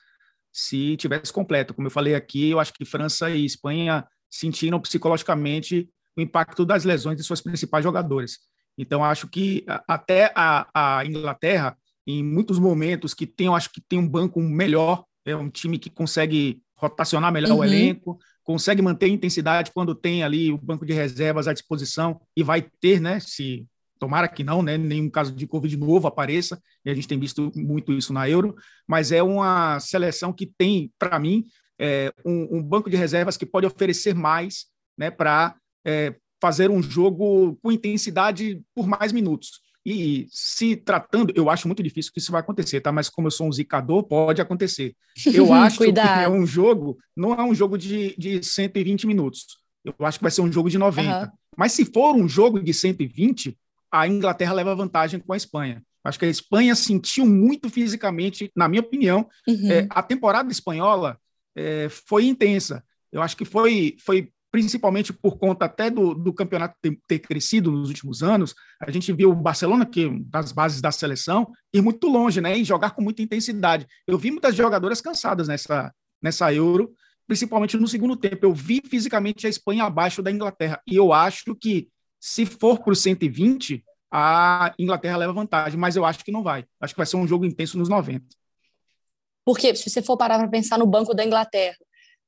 se 0.52 0.96
tivesse 0.96 1.32
completo. 1.32 1.72
Como 1.72 1.86
eu 1.86 1.92
falei 1.92 2.14
aqui, 2.14 2.50
eu 2.50 2.58
acho 2.58 2.72
que 2.72 2.84
França 2.84 3.30
e 3.30 3.44
Espanha 3.44 4.06
sentiram 4.28 4.80
psicologicamente 4.80 5.88
o 6.16 6.20
impacto 6.20 6.64
das 6.64 6.84
lesões 6.84 7.16
de 7.16 7.22
suas 7.22 7.40
principais 7.40 7.84
jogadoras. 7.84 8.38
Então, 8.78 9.04
acho 9.04 9.28
que 9.28 9.64
até 9.88 10.32
a, 10.34 10.98
a 10.98 11.06
Inglaterra, 11.06 11.76
em 12.06 12.22
muitos 12.22 12.58
momentos 12.58 13.14
que 13.14 13.26
tem, 13.26 13.46
eu 13.46 13.54
acho 13.54 13.70
que 13.70 13.80
tem 13.80 13.98
um 13.98 14.08
banco 14.08 14.40
melhor, 14.40 15.04
é 15.24 15.34
um 15.34 15.50
time 15.50 15.78
que 15.78 15.90
consegue 15.90 16.60
rotacionar 16.76 17.32
melhor 17.32 17.52
uhum. 17.52 17.58
o 17.58 17.64
elenco, 17.64 18.18
consegue 18.44 18.82
manter 18.82 19.06
a 19.06 19.08
intensidade 19.08 19.72
quando 19.72 19.94
tem 19.94 20.22
ali 20.22 20.52
o 20.52 20.58
banco 20.58 20.86
de 20.86 20.92
reservas 20.92 21.48
à 21.48 21.52
disposição 21.52 22.20
e 22.36 22.42
vai 22.42 22.62
ter, 22.80 23.00
né, 23.00 23.18
se 23.18 23.66
tomara 23.98 24.28
que 24.28 24.44
não, 24.44 24.62
né, 24.62 24.76
nenhum 24.76 25.08
caso 25.08 25.32
de 25.32 25.46
Covid 25.46 25.74
novo 25.76 26.06
apareça, 26.06 26.60
e 26.84 26.90
a 26.90 26.94
gente 26.94 27.08
tem 27.08 27.18
visto 27.18 27.50
muito 27.56 27.92
isso 27.92 28.12
na 28.12 28.28
Euro, 28.28 28.54
mas 28.86 29.10
é 29.10 29.22
uma 29.22 29.80
seleção 29.80 30.32
que 30.32 30.46
tem, 30.46 30.92
para 30.98 31.18
mim, 31.18 31.44
é, 31.78 32.12
um, 32.24 32.58
um, 32.58 32.62
banco 32.62 32.88
de 32.88 32.96
reservas 32.96 33.36
que 33.36 33.46
pode 33.46 33.66
oferecer 33.66 34.14
mais 34.14 34.66
né, 34.96 35.10
para 35.10 35.56
é, 35.86 36.14
fazer 36.40 36.70
um 36.70 36.82
jogo 36.82 37.56
com 37.62 37.72
intensidade 37.72 38.60
por 38.74 38.86
mais 38.86 39.12
minutos. 39.12 39.60
E 39.88 40.26
se 40.32 40.74
tratando, 40.74 41.32
eu 41.36 41.48
acho 41.48 41.68
muito 41.68 41.80
difícil 41.80 42.12
que 42.12 42.18
isso 42.18 42.32
vai 42.32 42.40
acontecer, 42.40 42.80
tá? 42.80 42.90
Mas 42.90 43.08
como 43.08 43.28
eu 43.28 43.30
sou 43.30 43.46
um 43.46 43.52
zicador, 43.52 44.02
pode 44.02 44.42
acontecer. 44.42 44.96
Eu 45.32 45.52
acho 45.52 45.78
que 45.78 45.94
é 45.96 46.28
um 46.28 46.44
jogo, 46.44 46.98
não 47.16 47.32
é 47.32 47.44
um 47.44 47.54
jogo 47.54 47.78
de, 47.78 48.16
de 48.18 48.42
120 48.42 49.06
minutos. 49.06 49.46
Eu 49.84 49.94
acho 50.04 50.18
que 50.18 50.24
vai 50.24 50.32
ser 50.32 50.40
um 50.40 50.50
jogo 50.50 50.68
de 50.68 50.76
90. 50.76 51.20
Uhum. 51.20 51.30
Mas 51.56 51.70
se 51.70 51.84
for 51.84 52.16
um 52.16 52.28
jogo 52.28 52.60
de 52.60 52.74
120, 52.74 53.56
a 53.92 54.08
Inglaterra 54.08 54.52
leva 54.54 54.74
vantagem 54.74 55.20
com 55.20 55.32
a 55.32 55.36
Espanha. 55.36 55.80
Acho 56.02 56.18
que 56.18 56.24
a 56.24 56.28
Espanha 56.28 56.74
sentiu 56.74 57.24
muito 57.24 57.70
fisicamente, 57.70 58.50
na 58.56 58.68
minha 58.68 58.82
opinião. 58.82 59.28
Uhum. 59.46 59.70
É, 59.70 59.86
a 59.88 60.02
temporada 60.02 60.50
espanhola 60.50 61.16
é, 61.54 61.88
foi 61.88 62.26
intensa. 62.26 62.82
Eu 63.12 63.22
acho 63.22 63.36
que 63.36 63.44
foi, 63.44 63.96
foi 64.04 64.32
principalmente 64.56 65.12
por 65.12 65.36
conta 65.36 65.66
até 65.66 65.90
do, 65.90 66.14
do 66.14 66.32
campeonato 66.32 66.74
ter, 66.80 66.98
ter, 67.06 67.18
crescido 67.18 67.70
nos 67.70 67.90
últimos 67.90 68.22
anos, 68.22 68.54
a 68.80 68.90
gente 68.90 69.12
viu 69.12 69.28
o 69.28 69.34
Barcelona, 69.34 69.84
que 69.84 70.08
das 70.30 70.50
bases 70.50 70.80
da 70.80 70.90
seleção, 70.90 71.52
ir 71.74 71.82
muito 71.82 72.08
longe, 72.08 72.40
né, 72.40 72.56
e 72.56 72.64
jogar 72.64 72.92
com 72.92 73.02
muita 73.02 73.20
intensidade. 73.20 73.86
Eu 74.06 74.16
vi 74.16 74.30
muitas 74.30 74.54
jogadoras 74.54 75.02
cansadas 75.02 75.46
nessa, 75.46 75.92
nessa 76.22 76.54
Euro, 76.54 76.94
principalmente 77.26 77.76
no 77.76 77.86
segundo 77.86 78.16
tempo. 78.16 78.46
Eu 78.46 78.54
vi 78.54 78.80
fisicamente 78.82 79.46
a 79.46 79.50
Espanha 79.50 79.84
abaixo 79.84 80.22
da 80.22 80.30
Inglaterra, 80.30 80.80
e 80.86 80.96
eu 80.96 81.12
acho 81.12 81.54
que 81.54 81.90
se 82.18 82.46
for 82.46 82.78
para 82.78 82.94
o 82.94 82.96
120, 82.96 83.84
a 84.10 84.74
Inglaterra 84.78 85.18
leva 85.18 85.34
vantagem, 85.34 85.78
mas 85.78 85.96
eu 85.96 86.06
acho 86.06 86.24
que 86.24 86.32
não 86.32 86.42
vai. 86.42 86.64
Acho 86.80 86.94
que 86.94 86.98
vai 86.98 87.06
ser 87.06 87.18
um 87.18 87.28
jogo 87.28 87.44
intenso 87.44 87.76
nos 87.76 87.90
90. 87.90 88.24
Porque 89.44 89.76
se 89.76 89.90
você 89.90 90.00
for 90.00 90.16
parar 90.16 90.38
para 90.38 90.48
pensar 90.48 90.78
no 90.78 90.86
banco 90.86 91.12
da 91.12 91.26
Inglaterra, 91.26 91.76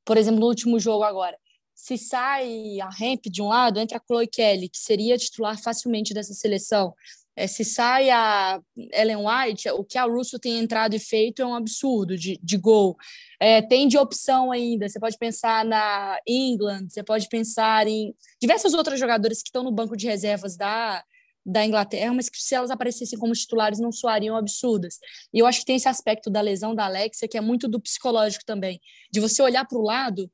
por 0.05 0.19
exemplo, 0.19 0.41
no 0.41 0.47
último 0.47 0.79
jogo 0.79 1.05
agora, 1.05 1.39
se 1.79 1.97
sai 1.97 2.81
a 2.81 2.89
Ramp 2.89 3.27
de 3.27 3.41
um 3.41 3.47
lado, 3.47 3.79
entra 3.79 3.99
a 3.99 4.03
Chloe 4.05 4.27
Kelly, 4.27 4.69
que 4.69 4.79
seria 4.79 5.17
titular 5.17 5.57
facilmente 5.63 6.13
dessa 6.13 6.35
seleção. 6.35 6.93
É, 7.37 7.47
se 7.47 7.65
sai 7.65 8.11
a 8.11 8.61
Ellen 8.93 9.19
White, 9.19 9.71
o 9.71 9.85
que 9.85 9.97
a 9.97 10.03
Russo 10.03 10.41
tem 10.41 10.59
entrado 10.59 10.97
e 10.97 10.99
feito 10.99 11.41
é 11.41 11.47
um 11.47 11.55
absurdo 11.55 12.19
de, 12.19 12.37
de 12.43 12.57
gol. 12.57 12.97
É, 13.39 13.63
tem 13.63 13.87
de 13.87 13.97
opção 13.97 14.51
ainda, 14.51 14.89
você 14.89 14.99
pode 14.99 15.17
pensar 15.17 15.65
na 15.65 16.19
England, 16.27 16.89
você 16.89 17.05
pode 17.05 17.29
pensar 17.29 17.87
em 17.87 18.13
diversas 18.43 18.75
outras 18.75 18.99
jogadoras 18.99 19.41
que 19.41 19.49
estão 19.49 19.63
no 19.63 19.71
banco 19.71 19.97
de 19.97 20.09
reservas 20.09 20.57
da, 20.57 21.05
da 21.47 21.65
Inglaterra, 21.65 22.13
mas 22.13 22.29
que 22.29 22.39
se 22.39 22.57
elas 22.57 22.73
aparecessem 22.73 23.17
como 23.17 23.33
titulares 23.35 23.79
não 23.79 23.93
soariam 23.93 24.37
absurdas. 24.37 24.99
E 25.33 25.39
eu 25.39 25.47
acho 25.47 25.61
que 25.61 25.67
tem 25.67 25.77
esse 25.77 25.89
aspecto 25.89 26.29
da 26.29 26.41
lesão 26.41 26.75
da 26.75 26.87
Alexia, 26.87 27.29
que 27.29 27.39
é 27.39 27.41
muito 27.41 27.69
do 27.69 27.81
psicológico 27.81 28.45
também, 28.45 28.81
de 29.13 29.21
você 29.21 29.41
olhar 29.41 29.65
para 29.65 29.79
o 29.79 29.83
lado 29.83 30.29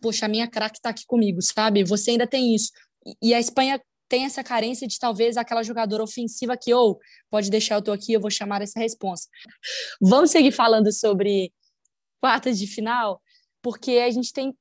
poxa, 0.00 0.26
a 0.26 0.28
minha 0.28 0.48
craque 0.48 0.78
está 0.78 0.90
aqui 0.90 1.04
comigo, 1.06 1.40
sabe? 1.42 1.84
Você 1.84 2.12
ainda 2.12 2.26
tem 2.26 2.54
isso. 2.54 2.70
E 3.22 3.34
a 3.34 3.40
Espanha 3.40 3.80
tem 4.08 4.24
essa 4.24 4.42
carência 4.42 4.88
de 4.88 4.98
talvez 4.98 5.36
aquela 5.36 5.62
jogadora 5.62 6.02
ofensiva 6.02 6.56
que, 6.56 6.72
ou, 6.72 6.92
oh, 6.92 6.98
pode 7.30 7.50
deixar 7.50 7.76
eu 7.76 7.82
tô 7.82 7.92
aqui, 7.92 8.12
eu 8.12 8.20
vou 8.20 8.30
chamar 8.30 8.62
essa 8.62 8.80
resposta. 8.80 9.28
Vamos 10.00 10.30
seguir 10.30 10.52
falando 10.52 10.90
sobre 10.92 11.52
quartas 12.20 12.58
de 12.58 12.66
final, 12.66 13.20
porque 13.62 13.92
a 13.98 14.10
gente 14.10 14.32
tem. 14.32 14.54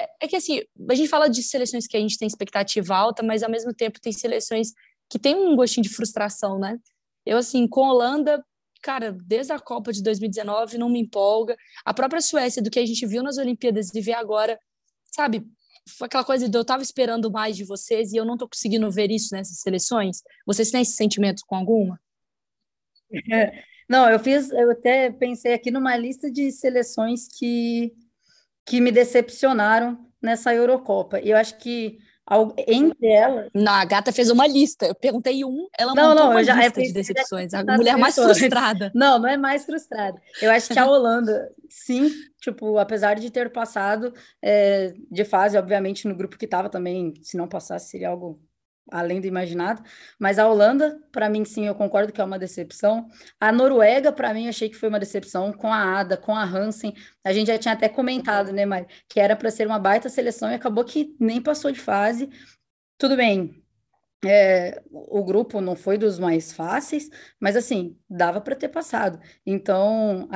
É, 0.00 0.26
é 0.26 0.28
que 0.28 0.36
assim, 0.36 0.62
a 0.88 0.94
gente 0.94 1.08
fala 1.08 1.28
de 1.28 1.42
seleções 1.42 1.86
que 1.86 1.96
a 1.96 2.00
gente 2.00 2.16
tem 2.16 2.28
expectativa 2.28 2.94
alta, 2.94 3.22
mas 3.22 3.42
ao 3.42 3.50
mesmo 3.50 3.74
tempo 3.74 4.00
tem 4.00 4.12
seleções 4.12 4.72
que 5.10 5.18
tem 5.18 5.34
um 5.34 5.56
gostinho 5.56 5.82
de 5.82 5.88
frustração, 5.88 6.58
né? 6.58 6.78
Eu, 7.26 7.38
assim, 7.38 7.66
com 7.66 7.84
a 7.84 7.92
Holanda, 7.92 8.44
cara, 8.82 9.12
desde 9.12 9.52
a 9.52 9.58
Copa 9.58 9.92
de 9.92 10.02
2019 10.02 10.78
não 10.78 10.88
me 10.88 11.00
empolga. 11.00 11.56
A 11.84 11.92
própria 11.92 12.20
Suécia, 12.20 12.62
do 12.62 12.70
que 12.70 12.78
a 12.78 12.86
gente 12.86 13.06
viu 13.06 13.22
nas 13.22 13.38
Olimpíadas 13.38 13.94
e 13.94 14.00
vê 14.00 14.12
agora, 14.12 14.58
sabe? 15.10 15.46
Foi 15.96 16.06
aquela 16.06 16.24
coisa 16.24 16.48
de 16.48 16.56
eu 16.56 16.62
estava 16.62 16.82
esperando 16.82 17.30
mais 17.30 17.56
de 17.56 17.64
vocês 17.64 18.12
e 18.12 18.16
eu 18.16 18.24
não 18.24 18.34
estou 18.34 18.48
conseguindo 18.48 18.90
ver 18.90 19.10
isso 19.10 19.34
nessas 19.34 19.60
seleções. 19.60 20.22
Vocês 20.46 20.70
têm 20.70 20.82
esse 20.82 20.92
sentimento 20.92 21.42
com 21.46 21.56
alguma? 21.56 21.98
É, 23.32 23.64
não, 23.88 24.08
eu 24.10 24.18
fiz, 24.18 24.50
eu 24.50 24.70
até 24.70 25.10
pensei 25.10 25.54
aqui 25.54 25.70
numa 25.70 25.96
lista 25.96 26.30
de 26.30 26.52
seleções 26.52 27.26
que, 27.26 27.94
que 28.66 28.80
me 28.80 28.92
decepcionaram 28.92 30.06
nessa 30.20 30.54
Eurocopa. 30.54 31.20
E 31.20 31.30
eu 31.30 31.36
acho 31.36 31.56
que 31.58 31.98
entre 32.66 33.08
elas. 33.08 33.48
Não, 33.54 33.72
a 33.72 33.84
gata 33.84 34.12
fez 34.12 34.30
uma 34.30 34.46
lista. 34.46 34.86
Eu 34.86 34.94
perguntei 34.94 35.44
um, 35.44 35.66
ela 35.78 35.94
não, 35.94 36.14
não, 36.14 36.30
uma 36.30 36.44
já, 36.44 36.54
lista 36.54 36.82
de 36.82 36.92
decepções. 36.92 37.54
A 37.54 37.64
mulher 37.64 37.96
mais 37.96 38.14
frustrada. 38.14 38.92
Não, 38.94 39.18
não 39.18 39.28
é 39.28 39.36
mais 39.36 39.64
frustrada. 39.64 40.20
Eu 40.40 40.50
acho 40.50 40.68
que 40.68 40.78
a 40.78 40.86
Holanda, 40.86 41.50
sim, 41.68 42.10
tipo, 42.40 42.78
apesar 42.78 43.14
de 43.14 43.30
ter 43.30 43.50
passado 43.52 44.12
é, 44.42 44.92
de 45.10 45.24
fase, 45.24 45.56
obviamente, 45.56 46.06
no 46.06 46.14
grupo 46.14 46.36
que 46.36 46.44
estava 46.44 46.68
também, 46.68 47.14
se 47.22 47.36
não 47.36 47.48
passasse, 47.48 47.90
seria 47.90 48.08
algo 48.08 48.40
além 48.90 49.20
do 49.20 49.26
imaginado. 49.26 49.82
Mas 50.18 50.38
a 50.38 50.48
Holanda, 50.48 51.00
para 51.12 51.28
mim, 51.28 51.44
sim, 51.44 51.66
eu 51.66 51.74
concordo 51.74 52.12
que 52.12 52.20
é 52.20 52.24
uma 52.24 52.38
decepção. 52.38 53.08
A 53.40 53.52
Noruega, 53.52 54.12
para 54.12 54.32
mim, 54.34 54.48
achei 54.48 54.68
que 54.68 54.76
foi 54.76 54.88
uma 54.88 54.98
decepção 54.98 55.52
com 55.52 55.72
a 55.72 55.98
Ada, 55.98 56.16
com 56.16 56.34
a 56.34 56.44
Hansen. 56.44 56.94
A 57.24 57.32
gente 57.32 57.48
já 57.48 57.58
tinha 57.58 57.74
até 57.74 57.88
comentado, 57.88 58.52
né, 58.52 58.64
Mari, 58.66 58.86
que 59.08 59.20
era 59.20 59.36
para 59.36 59.50
ser 59.50 59.66
uma 59.66 59.78
baita 59.78 60.08
seleção 60.08 60.50
e 60.50 60.54
acabou 60.54 60.84
que 60.84 61.14
nem 61.18 61.40
passou 61.40 61.70
de 61.70 61.80
fase. 61.80 62.28
Tudo 62.96 63.16
bem. 63.16 63.62
É, 64.24 64.82
o 64.90 65.22
grupo 65.22 65.60
não 65.60 65.76
foi 65.76 65.96
dos 65.96 66.18
mais 66.18 66.52
fáceis, 66.52 67.08
mas 67.38 67.54
assim, 67.54 67.96
dava 68.10 68.40
para 68.40 68.56
ter 68.56 68.68
passado. 68.68 69.20
Então, 69.46 70.28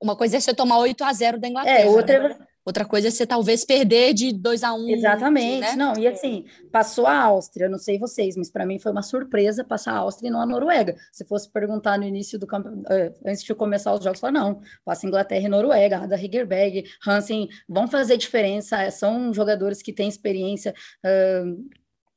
uma 0.00 0.16
coisa 0.16 0.36
é 0.36 0.40
você 0.40 0.54
tomar 0.54 0.78
8 0.78 1.02
a 1.02 1.12
0 1.12 1.40
da 1.40 1.48
Inglaterra. 1.48 1.80
É, 1.80 1.86
outra, 1.86 2.28
né? 2.28 2.46
Outra 2.64 2.84
coisa 2.84 3.08
é 3.08 3.10
você 3.10 3.26
talvez 3.26 3.64
perder 3.64 4.14
de 4.14 4.32
2 4.32 4.62
a 4.62 4.72
1 4.72 4.78
um, 4.78 4.88
Exatamente. 4.88 5.60
Né? 5.60 5.76
Não, 5.76 5.96
e 5.98 6.06
assim, 6.06 6.44
passou 6.70 7.06
a 7.06 7.16
Áustria, 7.16 7.68
não 7.68 7.78
sei 7.78 7.98
vocês, 7.98 8.36
mas 8.36 8.50
para 8.50 8.64
mim 8.64 8.78
foi 8.78 8.92
uma 8.92 9.02
surpresa 9.02 9.64
passar 9.64 9.92
a 9.92 9.98
Áustria 9.98 10.28
e 10.28 10.30
não 10.30 10.40
a 10.40 10.46
Noruega. 10.46 10.96
Se 11.10 11.24
fosse 11.24 11.50
perguntar 11.50 11.98
no 11.98 12.04
início 12.04 12.38
do 12.38 12.46
campo, 12.46 12.68
eh, 12.88 13.12
antes 13.26 13.42
de 13.42 13.54
começar 13.54 13.92
os 13.92 14.04
jogos, 14.04 14.20
falar, 14.20 14.32
não, 14.32 14.60
passa 14.84 15.06
Inglaterra 15.06 15.44
e 15.44 15.48
Noruega, 15.48 15.98
Ada 15.98 16.16
Hegerberg, 16.16 16.84
Hansen, 17.06 17.48
vão 17.68 17.88
fazer 17.88 18.16
diferença, 18.16 18.90
são 18.90 19.34
jogadores 19.34 19.82
que 19.82 19.92
têm 19.92 20.08
experiência. 20.08 20.72
Uh, 21.04 21.68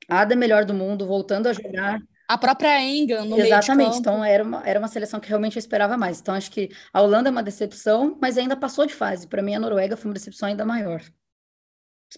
Ada 0.07 0.33
é 0.33 0.37
melhor 0.37 0.65
do 0.65 0.73
mundo, 0.73 1.07
voltando 1.07 1.47
a 1.47 1.53
jogar. 1.53 1.99
A 2.27 2.37
própria 2.37 2.81
Enga 2.81 3.23
no 3.23 3.39
Exatamente, 3.39 3.97
então 3.97 4.23
era 4.23 4.43
uma, 4.43 4.67
era 4.67 4.79
uma 4.79 4.87
seleção 4.87 5.19
que 5.19 5.29
realmente 5.29 5.57
eu 5.57 5.59
esperava 5.59 5.95
mais. 5.95 6.19
Então 6.19 6.33
acho 6.33 6.49
que 6.49 6.69
a 6.91 7.01
Holanda 7.01 7.29
é 7.29 7.31
uma 7.31 7.43
decepção, 7.43 8.17
mas 8.19 8.37
ainda 8.37 8.57
passou 8.57 8.85
de 8.85 8.93
fase. 8.93 9.27
Para 9.27 9.43
mim, 9.43 9.53
a 9.53 9.59
Noruega 9.59 9.95
foi 9.95 10.09
uma 10.09 10.13
decepção 10.13 10.49
ainda 10.49 10.65
maior. 10.65 11.01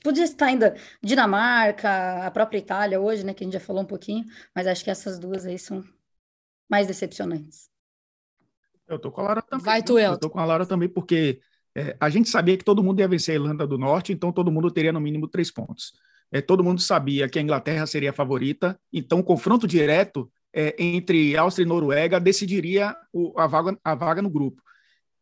Podia 0.04 0.24
estar 0.24 0.46
ainda 0.46 0.76
Dinamarca, 1.02 2.26
a 2.26 2.32
própria 2.32 2.60
Itália 2.60 3.00
hoje, 3.00 3.26
né, 3.26 3.34
que 3.34 3.44
a 3.44 3.46
gente 3.46 3.54
já 3.54 3.60
falou 3.60 3.82
um 3.82 3.88
pouquinho, 3.88 4.26
mas 4.56 4.68
acho 4.68 4.84
que 4.84 4.92
essas 4.92 5.18
duas 5.20 5.46
aí 5.46 5.58
são 5.58 5.84
mais 6.70 6.88
decepcionantes. 6.88 7.70
Eu 8.88 9.00
tô 9.00 9.12
com 9.12 9.22
a 9.22 9.24
Lara 9.26 9.42
também. 9.42 9.66
Vai, 9.66 9.84
tu, 9.84 10.00
Eu 10.00 10.18
tô 10.18 10.30
com 10.30 10.40
a 10.40 10.46
Lara 10.46 10.66
também, 10.66 10.88
porque 10.88 11.42
é, 11.76 11.98
a 12.00 12.10
gente 12.10 12.30
sabia 12.30 12.58
que 12.58 12.64
todo 12.64 12.84
mundo 12.84 13.00
ia 13.00 13.08
vencer 13.08 13.34
a 13.34 13.36
Irlanda 13.36 13.68
do 13.68 13.78
Norte, 13.78 14.14
então 14.14 14.32
todo 14.32 14.52
mundo 14.52 14.72
teria 14.72 14.94
no 14.94 15.02
mínimo 15.02 15.28
três 15.28 15.52
pontos 15.52 15.94
é, 16.32 16.42
todo 16.42 16.64
mundo 16.64 16.82
sabia 16.82 17.30
que 17.30 17.40
a 17.40 17.42
Inglaterra 17.42 17.86
seria 17.86 18.10
a 18.10 18.14
favorita, 18.14 18.80
então 18.92 19.20
o 19.20 19.24
confronto 19.24 19.68
direto 19.68 20.30
é, 20.54 20.76
entre 20.78 21.38
Áustria 21.38 21.66
e 21.66 21.68
Noruega 21.68 22.20
decidiria 22.20 22.96
o, 23.14 23.40
a, 23.40 23.48
vaga, 23.48 23.78
a 23.84 23.96
vaga 23.96 24.22
no 24.22 24.30
grupo. 24.30 24.62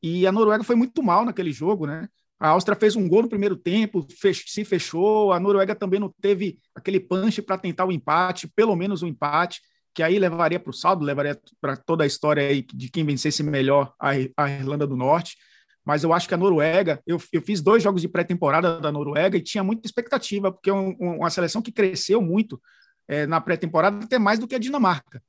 E 0.02 0.26
a 0.26 0.32
Noruega 0.32 0.64
foi 0.64 0.76
muito 0.76 1.02
mal 1.04 1.26
naquele 1.26 1.52
jogo, 1.52 1.86
né? 1.86 2.08
A 2.40 2.50
Áustria 2.50 2.76
fez 2.76 2.96
um 2.96 3.08
gol 3.08 3.24
no 3.24 3.30
primeiro 3.30 3.56
tempo, 3.56 4.06
fech 4.20 4.44
se 4.48 4.66
fechou. 4.66 5.32
A 5.32 5.40
Noruega 5.40 5.74
também 5.74 6.00
não 6.00 6.14
teve 6.22 6.60
aquele 6.76 7.00
punch 7.00 7.42
para 7.42 7.58
tentar 7.58 7.86
o 7.86 7.92
empate, 7.92 8.48
pelo 8.48 8.76
menos 8.76 9.02
o 9.02 9.06
um 9.06 9.10
empate, 9.10 9.62
que 9.94 10.04
aí 10.04 10.20
levaria 10.20 10.60
para 10.60 10.70
o 10.70 10.74
saldo, 10.74 11.06
levaria 11.06 11.40
para 11.62 11.78
toda 11.78 12.04
a 12.04 12.08
história 12.08 12.50
de 12.62 12.90
quem 12.90 13.06
vencesse 13.06 13.42
melhor 13.42 13.94
a, 14.00 14.12
a 14.38 14.50
Irlanda 14.50 14.86
do 14.86 14.98
Norte 14.98 15.38
mas 15.86 16.04
eu 16.04 16.12
acho 16.12 16.28
que 16.28 16.34
a 16.34 16.38
Noruega, 16.38 17.02
eu, 17.06 17.22
eu 17.32 17.42
fiz 17.42 17.62
dois 17.62 17.84
jogos 17.84 18.02
de 18.02 18.08
pré-temporada 18.08 18.80
da 18.80 18.92
Noruega 18.92 19.38
e 19.38 19.42
tinha 19.42 19.64
muita 19.64 19.88
expectativa, 19.88 20.52
porque 20.52 20.70
é 20.70 20.74
um, 20.74 20.96
uma 21.00 21.30
seleção 21.30 21.62
que 21.62 21.72
cresceu 21.72 22.22
muito 22.22 22.60
é, 23.08 23.28
na 23.28 23.40
pré-temporada, 23.40 24.04
até 24.04 24.18
mais 24.18 24.40
do 24.40 24.48
que 24.48 24.56
a 24.56 24.60
Dinamarca. 24.60 25.22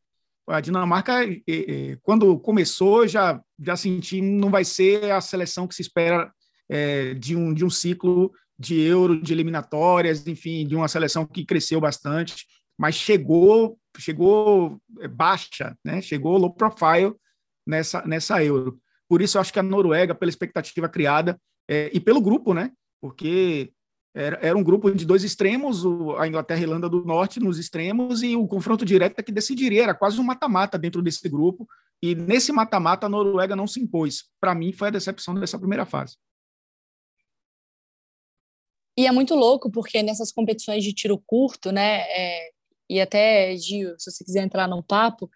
A 0.48 0.60
Dinamarca, 0.60 1.24
é, 1.24 1.40
é, 1.46 1.98
quando 2.02 2.38
começou, 2.38 3.06
já, 3.06 3.40
já 3.60 3.76
senti 3.76 4.20
não 4.20 4.50
vai 4.50 4.64
ser 4.64 5.10
a 5.10 5.20
seleção 5.20 5.66
que 5.66 5.74
se 5.74 5.82
espera 5.82 6.32
de, 7.20 7.36
um, 7.36 7.54
de 7.54 7.64
um 7.64 7.70
ciclo 7.70 8.32
de 8.58 8.80
euro, 8.80 9.22
de 9.22 9.32
eliminatórias, 9.32 10.26
enfim, 10.26 10.66
de 10.66 10.74
uma 10.74 10.88
seleção 10.88 11.24
que 11.24 11.44
cresceu 11.44 11.80
bastante, 11.80 12.44
mas 12.76 12.96
chegou 12.96 13.78
chegou 13.98 14.80
baixa, 15.10 15.76
né? 15.84 16.00
chegou 16.00 16.36
low 16.36 16.52
profile 16.52 17.14
nessa, 17.66 18.02
nessa 18.06 18.42
euro. 18.44 18.80
Por 19.08 19.22
isso, 19.22 19.36
eu 19.36 19.40
acho 19.40 19.52
que 19.52 19.58
a 19.58 19.62
Noruega, 19.62 20.14
pela 20.14 20.28
expectativa 20.28 20.88
criada, 20.88 21.40
é, 21.68 21.90
e 21.92 22.00
pelo 22.00 22.20
grupo, 22.20 22.52
né? 22.52 22.72
Porque 23.00 23.72
era, 24.14 24.38
era 24.40 24.56
um 24.56 24.62
grupo 24.62 24.90
de 24.92 25.04
dois 25.04 25.22
extremos, 25.22 25.84
o, 25.84 26.16
a 26.16 26.26
Inglaterra 26.26 26.60
e 26.60 26.62
a 26.64 26.66
Irlanda 26.66 26.88
do 26.88 27.04
Norte 27.04 27.38
nos 27.38 27.58
extremos, 27.58 28.22
e 28.22 28.34
o 28.34 28.46
confronto 28.46 28.84
direto 28.84 29.18
é 29.18 29.22
que 29.22 29.32
decidiria, 29.32 29.82
era 29.82 29.94
quase 29.94 30.18
um 30.18 30.24
mata-mata 30.24 30.78
dentro 30.78 31.02
desse 31.02 31.28
grupo. 31.28 31.68
E 32.02 32.14
nesse 32.14 32.52
mata-mata, 32.52 33.06
a 33.06 33.08
Noruega 33.08 33.56
não 33.56 33.66
se 33.66 33.80
impôs. 33.80 34.24
Para 34.40 34.54
mim, 34.54 34.72
foi 34.72 34.88
a 34.88 34.92
decepção 34.92 35.34
dessa 35.34 35.58
primeira 35.58 35.86
fase. 35.86 36.16
E 38.98 39.06
é 39.06 39.12
muito 39.12 39.34
louco, 39.34 39.70
porque 39.70 40.02
nessas 40.02 40.32
competições 40.32 40.82
de 40.82 40.92
tiro 40.92 41.22
curto, 41.26 41.70
né? 41.70 42.00
É, 42.08 42.50
e 42.88 43.00
até, 43.00 43.54
Gil, 43.56 43.98
se 43.98 44.10
você 44.10 44.24
quiser 44.24 44.42
entrar 44.42 44.66
no 44.66 44.82
papo, 44.82 45.30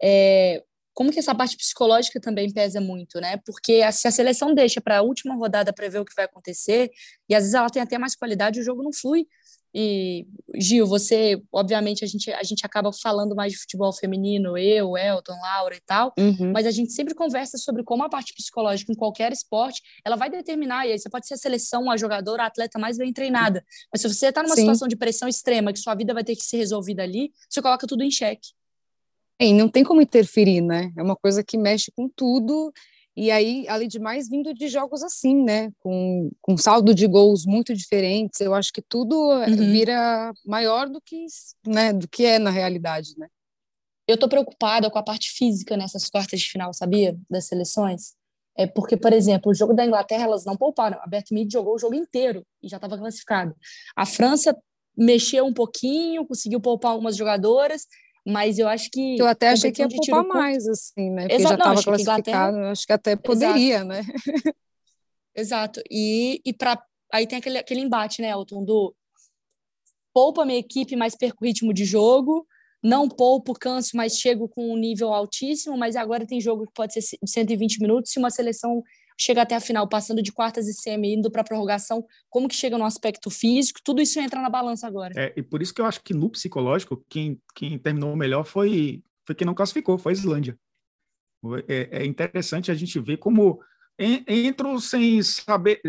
é, 0.00 0.62
como 0.94 1.12
que 1.12 1.18
essa 1.18 1.34
parte 1.34 1.56
psicológica 1.56 2.20
também 2.20 2.52
pesa 2.52 2.80
muito, 2.80 3.20
né? 3.20 3.38
Porque 3.44 3.80
se 3.92 4.08
a 4.08 4.10
seleção 4.10 4.54
deixa 4.54 4.80
para 4.80 4.98
a 4.98 5.02
última 5.02 5.34
rodada 5.34 5.72
para 5.72 5.88
ver 5.88 6.00
o 6.00 6.04
que 6.04 6.14
vai 6.14 6.24
acontecer, 6.24 6.90
e 7.28 7.34
às 7.34 7.42
vezes 7.44 7.54
ela 7.54 7.70
tem 7.70 7.82
até 7.82 7.98
mais 7.98 8.14
qualidade, 8.14 8.60
o 8.60 8.64
jogo 8.64 8.82
não 8.82 8.92
flui. 8.92 9.26
E, 9.72 10.26
Gil, 10.56 10.84
você, 10.86 11.40
obviamente, 11.52 12.04
a 12.04 12.08
gente, 12.08 12.32
a 12.32 12.42
gente 12.42 12.66
acaba 12.66 12.92
falando 12.92 13.36
mais 13.36 13.52
de 13.52 13.58
futebol 13.58 13.92
feminino, 13.92 14.58
eu, 14.58 14.96
Elton, 14.96 15.38
Laura 15.40 15.76
e 15.76 15.80
tal, 15.80 16.12
uhum. 16.18 16.50
mas 16.52 16.66
a 16.66 16.72
gente 16.72 16.92
sempre 16.92 17.14
conversa 17.14 17.56
sobre 17.56 17.84
como 17.84 18.02
a 18.02 18.08
parte 18.08 18.34
psicológica 18.34 18.92
em 18.92 18.96
qualquer 18.96 19.32
esporte, 19.32 19.80
ela 20.04 20.16
vai 20.16 20.28
determinar, 20.28 20.86
e 20.86 20.92
aí 20.92 20.98
você 20.98 21.08
pode 21.08 21.26
ser 21.26 21.34
a 21.34 21.36
seleção, 21.36 21.88
a 21.88 21.96
jogadora, 21.96 22.42
a 22.42 22.46
atleta 22.46 22.78
mais 22.80 22.98
bem 22.98 23.12
treinada, 23.12 23.64
mas 23.92 24.02
se 24.02 24.08
você 24.08 24.26
está 24.26 24.42
numa 24.42 24.56
Sim. 24.56 24.62
situação 24.62 24.88
de 24.88 24.96
pressão 24.96 25.28
extrema, 25.28 25.72
que 25.72 25.78
sua 25.78 25.94
vida 25.94 26.12
vai 26.12 26.24
ter 26.24 26.34
que 26.34 26.42
ser 26.42 26.56
resolvida 26.56 27.04
ali, 27.04 27.32
você 27.48 27.62
coloca 27.62 27.86
tudo 27.86 28.02
em 28.02 28.10
xeque. 28.10 28.50
E 29.40 29.54
não 29.54 29.68
tem 29.68 29.82
como 29.82 30.02
interferir, 30.02 30.60
né? 30.60 30.92
É 30.96 31.02
uma 31.02 31.16
coisa 31.16 31.42
que 31.42 31.56
mexe 31.56 31.90
com 31.90 32.06
tudo. 32.08 32.70
E 33.16 33.30
aí, 33.30 33.66
além 33.68 33.88
de 33.88 33.98
mais, 33.98 34.28
vindo 34.28 34.52
de 34.52 34.68
jogos 34.68 35.02
assim, 35.02 35.42
né? 35.42 35.72
Com, 35.80 36.30
com 36.42 36.56
saldo 36.58 36.94
de 36.94 37.06
gols 37.06 37.46
muito 37.46 37.74
diferentes, 37.74 38.38
eu 38.40 38.54
acho 38.54 38.70
que 38.70 38.82
tudo 38.82 39.32
eh, 39.42 39.48
uhum. 39.48 39.72
vira 39.72 40.32
maior 40.46 40.88
do 40.88 41.00
que, 41.00 41.24
né, 41.66 41.92
do 41.92 42.06
que 42.06 42.24
é 42.24 42.38
na 42.38 42.50
realidade, 42.50 43.14
né? 43.16 43.28
Eu 44.06 44.18
tô 44.18 44.28
preocupada 44.28 44.90
com 44.90 44.98
a 44.98 45.02
parte 45.02 45.30
física 45.30 45.76
nessas 45.76 46.08
quartas 46.08 46.40
de 46.40 46.50
final, 46.50 46.74
sabia? 46.74 47.16
Das 47.30 47.46
seleções. 47.46 48.12
É 48.58 48.66
porque, 48.66 48.96
por 48.96 49.12
exemplo, 49.12 49.52
o 49.52 49.54
jogo 49.54 49.72
da 49.72 49.86
Inglaterra, 49.86 50.24
elas 50.24 50.44
não 50.44 50.56
pouparam. 50.56 50.98
A 51.00 51.06
Beth 51.06 51.26
Mead 51.30 51.50
jogou 51.50 51.76
o 51.76 51.78
jogo 51.78 51.94
inteiro 51.94 52.44
e 52.62 52.68
já 52.68 52.76
estava 52.76 52.98
classificado. 52.98 53.54
A 53.96 54.04
França 54.04 54.54
mexeu 54.96 55.46
um 55.46 55.54
pouquinho, 55.54 56.26
conseguiu 56.26 56.60
poupar 56.60 56.92
algumas 56.92 57.16
jogadoras, 57.16 57.86
mas 58.30 58.58
eu 58.58 58.68
acho 58.68 58.88
que. 58.90 59.18
Eu 59.18 59.26
até 59.26 59.50
achei 59.50 59.72
que 59.72 59.82
ia 59.82 59.88
poupar 59.88 60.24
mais, 60.24 60.66
assim, 60.66 61.10
né? 61.10 61.22
Porque 61.22 61.34
Exato, 61.34 61.48
já 61.48 61.54
estava 61.54 61.82
classificado, 61.82 62.22
Inglaterra... 62.22 62.70
acho 62.72 62.86
que 62.86 62.92
até 62.92 63.16
poderia, 63.16 63.76
Exato. 63.76 63.88
né? 63.88 64.02
Exato. 65.34 65.82
E, 65.90 66.40
e 66.44 66.52
para 66.52 66.82
aí 67.12 67.26
tem 67.26 67.38
aquele, 67.38 67.58
aquele 67.58 67.80
embate, 67.80 68.22
né, 68.22 68.30
Elton, 68.30 68.64
do 68.64 68.94
poupa 70.12 70.44
minha 70.44 70.58
equipe, 70.58 70.96
mas 70.96 71.16
perco 71.16 71.44
o 71.44 71.46
ritmo 71.46 71.72
de 71.72 71.84
jogo, 71.84 72.46
não 72.82 73.08
poupo, 73.08 73.52
canso, 73.52 73.96
mas 73.96 74.18
chego 74.18 74.48
com 74.48 74.72
um 74.72 74.76
nível 74.76 75.12
altíssimo, 75.12 75.76
mas 75.76 75.96
agora 75.96 76.26
tem 76.26 76.40
jogo 76.40 76.66
que 76.66 76.72
pode 76.74 76.92
ser 76.92 77.18
120 77.24 77.80
minutos, 77.80 78.12
se 78.12 78.18
uma 78.18 78.30
seleção 78.30 78.82
chega 79.18 79.42
até 79.42 79.54
a 79.54 79.60
final, 79.60 79.88
passando 79.88 80.22
de 80.22 80.32
quartas 80.32 80.66
e 80.66 80.74
semi, 80.74 81.14
indo 81.14 81.30
para 81.30 81.44
prorrogação, 81.44 82.04
como 82.28 82.48
que 82.48 82.54
chega 82.54 82.78
no 82.78 82.84
aspecto 82.84 83.30
físico, 83.30 83.80
tudo 83.84 84.00
isso 84.00 84.18
entra 84.20 84.40
na 84.40 84.50
balança 84.50 84.86
agora. 84.86 85.12
É, 85.16 85.32
e 85.36 85.42
por 85.42 85.62
isso 85.62 85.74
que 85.74 85.80
eu 85.80 85.86
acho 85.86 86.02
que 86.02 86.14
no 86.14 86.30
psicológico, 86.30 87.04
quem, 87.08 87.40
quem 87.54 87.78
terminou 87.78 88.16
melhor 88.16 88.44
foi, 88.44 89.02
foi 89.26 89.34
quem 89.34 89.46
não 89.46 89.54
classificou, 89.54 89.98
foi 89.98 90.12
a 90.12 90.16
Islândia. 90.16 90.58
É, 91.68 92.02
é 92.02 92.06
interessante 92.06 92.70
a 92.70 92.74
gente 92.74 92.98
ver 92.98 93.16
como 93.16 93.60
entro 94.26 94.80
sem 94.80 95.22
saber, 95.22 95.80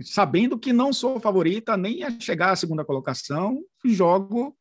sabendo 0.00 0.56
que 0.56 0.72
não 0.72 0.92
sou 0.92 1.18
favorita 1.18 1.76
nem 1.76 2.04
a 2.04 2.20
chegar 2.20 2.52
à 2.52 2.56
segunda 2.56 2.84
colocação, 2.84 3.60
jogo 3.84 4.56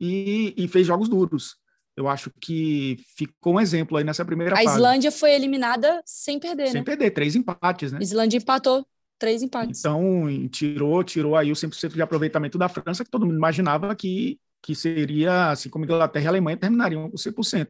e, 0.00 0.52
e 0.56 0.66
fez 0.66 0.86
jogos 0.86 1.08
duros 1.08 1.59
eu 2.00 2.08
acho 2.08 2.30
que 2.40 2.96
ficou 3.16 3.54
um 3.54 3.60
exemplo 3.60 3.96
aí 3.96 4.04
nessa 4.04 4.24
primeira 4.24 4.54
a 4.54 4.56
fase. 4.56 4.68
A 4.68 4.72
Islândia 4.72 5.12
foi 5.12 5.32
eliminada 5.32 6.02
sem 6.06 6.40
perder, 6.40 6.68
sem 6.68 6.80
né? 6.80 6.82
perder, 6.82 7.10
três 7.10 7.36
empates, 7.36 7.92
né? 7.92 7.98
A 7.98 8.02
Islândia 8.02 8.38
empatou 8.38 8.86
três 9.18 9.42
empates. 9.42 9.80
Então, 9.80 10.26
tirou, 10.48 11.04
tirou 11.04 11.36
aí 11.36 11.52
o 11.52 11.54
100% 11.54 11.92
de 11.92 12.00
aproveitamento 12.00 12.56
da 12.56 12.70
França, 12.70 13.04
que 13.04 13.10
todo 13.10 13.26
mundo 13.26 13.36
imaginava 13.36 13.94
que, 13.94 14.40
que 14.62 14.74
seria, 14.74 15.50
assim 15.50 15.68
como 15.68 15.84
Inglaterra 15.84 16.24
e 16.24 16.28
Alemanha, 16.28 16.56
terminariam 16.56 17.10
com 17.10 17.16
100%. 17.16 17.68